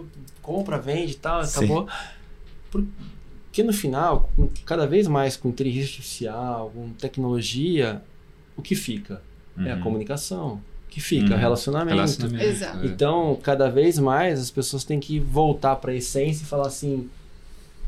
[0.40, 1.58] compra, vende e tal, Sim.
[1.64, 1.86] acabou.
[2.70, 8.00] Porque no final, com- cada vez mais com inteligência artificial, com tecnologia,
[8.56, 9.22] o que fica?
[9.58, 9.82] É a Uhum.
[9.82, 10.62] comunicação.
[10.90, 11.34] Que fica?
[11.34, 11.40] Uhum.
[11.40, 11.94] Relacionamento.
[11.94, 12.44] Relacionamento.
[12.44, 12.84] Exato.
[12.84, 12.86] É.
[12.86, 17.08] Então, cada vez mais as pessoas têm que voltar para a essência e falar assim: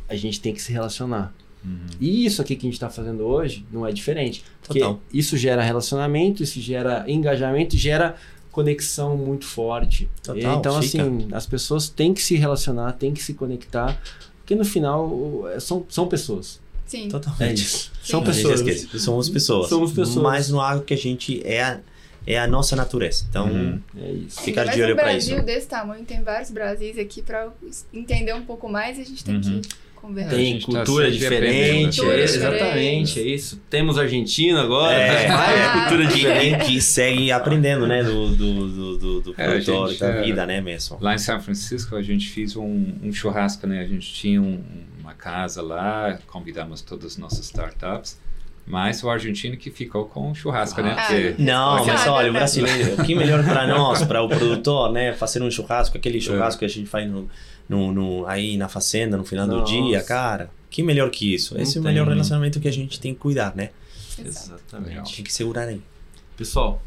[0.08, 1.34] a gente tem que se relacionar.
[1.64, 1.78] Uhum.
[2.00, 4.44] E isso aqui que a gente está fazendo hoje não é diferente.
[4.62, 5.00] Porque Total.
[5.12, 8.16] isso gera relacionamento, isso gera engajamento, gera
[8.50, 10.08] conexão muito forte.
[10.22, 11.02] Total, então, fica.
[11.02, 14.00] assim, as pessoas têm que se relacionar, têm que se conectar,
[14.38, 16.60] porque no final é- são, são pessoas.
[16.86, 17.08] sim.
[17.08, 17.42] Totalmente.
[17.42, 17.90] É isso.
[18.02, 18.60] São pessoas.
[19.00, 19.68] Somos pessoas.
[19.68, 20.22] Somos pessoas.
[20.22, 21.80] Mas no algo que a gente é a,
[22.26, 23.24] é a nossa natureza.
[23.28, 23.80] Então, Uhum.
[24.00, 24.40] É isso.
[24.42, 25.46] ficar de olho um para Brasil isso.
[25.46, 27.48] desse tamanho, tem vários Brasis aqui para
[27.92, 29.40] entender um pouco mais e a gente tem Uhum.
[29.60, 30.30] que conversar.
[30.30, 32.56] Tem gente tá cultura diferente, Cultura é, diferente.
[32.56, 33.60] exatamente, é isso.
[33.70, 35.28] Temos Argentina agora, É.
[35.28, 36.64] mais cultura E diferente.
[36.66, 38.02] que segue aprendendo, né?
[38.02, 40.98] Do, do, do, do, do É, produtor, gente, da é, vida, né, mesmo.
[41.00, 43.80] Lá em São Francisco a gente fez um, um churrasco, né?
[43.80, 44.62] A gente tinha um-
[45.00, 48.18] uma casa lá, convidamos todas as nossas startups,
[48.66, 50.94] mas o argentino que ficou com o churrasco, né?
[50.96, 51.06] Ah.
[51.06, 54.92] Porque Não, Porque- mas olha, o Ah, brasileiro, que melhor para nós, para o produtor,
[54.92, 55.12] né?
[55.12, 57.28] Fazer um churrasco, aquele churrasco que a gente faz no,
[57.68, 59.72] no, no- aí na fazenda no final do Nossa.
[59.72, 60.50] dia, cara.
[60.70, 61.60] Que melhor que isso?
[61.60, 63.70] Esse é o Não melhor relacionamento que a gente tem que cuidar, né?
[64.24, 65.16] Exatamente.
[65.16, 65.80] Tem que segurar aí.
[66.36, 66.80] Pessoal,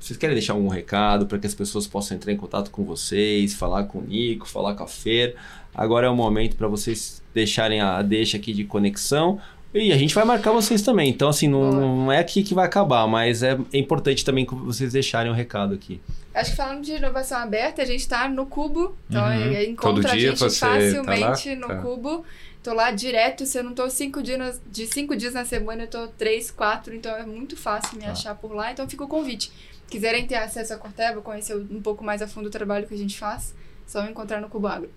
[0.00, 3.54] vocês querem deixar algum recado para que as pessoas possam entrar em contato com vocês,
[3.54, 5.36] falar com o Nico, falar com a Fer?
[5.74, 9.38] Agora é o momento para vocês deixarem a deixa aqui de conexão.
[9.74, 11.10] E a gente vai marcar vocês também.
[11.10, 11.70] Então, assim, não,
[12.04, 15.34] não é aqui que vai acabar, mas é, é importante também que vocês deixarem o
[15.34, 16.00] recado aqui.
[16.34, 18.96] Acho que falando de inovação aberta, a gente está no Cubo.
[19.10, 19.30] Então, Uhum.
[19.52, 21.56] é- encontra Todo a dia gente você tá facilmente lá?
[21.56, 21.76] no Tá.
[21.82, 22.24] Cubo.
[22.62, 23.44] Tô lá direto.
[23.44, 26.94] Se eu não tô cinco dias, de cinco dias na semana, eu tô três, quatro.
[26.94, 28.12] Então, é muito fácil me Tá.
[28.12, 28.72] achar por lá.
[28.72, 29.50] Então, fica o convite.
[29.90, 32.98] Quiserem ter acesso à Corteva, conhecer um pouco mais a fundo o trabalho que a
[32.98, 33.54] gente faz,
[33.86, 34.90] só me encontrar no Cubo Agro.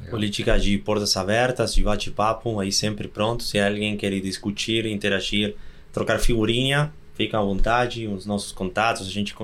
[0.00, 0.10] Legal.
[0.10, 3.42] Política de portas abertas, de bate-papo, aí sempre pronto.
[3.42, 5.54] Se alguém quer discutir, interagir,
[5.92, 8.06] trocar figurinha, fica à vontade.
[8.08, 9.34] Os nossos contatos, a gente,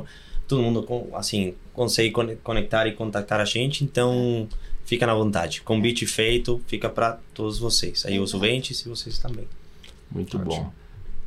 [0.49, 3.85] todo mundo assim consegue con- conectar e contactar a gente.
[3.85, 4.49] Então,
[4.85, 5.61] fica na vontade.
[5.61, 8.07] Convite feito, fica para todos vocês.
[8.07, 9.47] Aí os ouvintes e vocês também.
[10.11, 10.51] Muito Ótimo.
[10.65, 10.73] bom.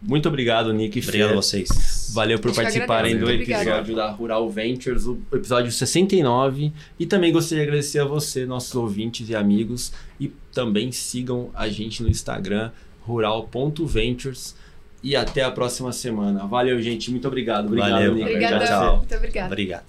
[0.02, 2.12] Muito obrigado, Nick e Obrigado a vocês.
[2.14, 6.72] Valeu por participarem do episódio da Rural Ventures, o episódio 69.
[6.98, 9.92] E também gostaria de agradecer a você, nossos ouvintes e amigos.
[10.20, 12.72] E também sigam a gente no Instagram,
[13.02, 14.56] rural.ventures.
[15.02, 16.46] E até a próxima semana.
[16.46, 17.10] Valeu, gente.
[17.12, 17.68] Muito obrigado.
[17.68, 18.16] Obrigado, Valeu.
[18.16, 18.30] Nick.
[18.30, 18.66] Obrigada.
[18.66, 18.98] Tchau, tchau.
[18.98, 19.48] Muito obrigada.
[19.48, 19.84] Obrigado.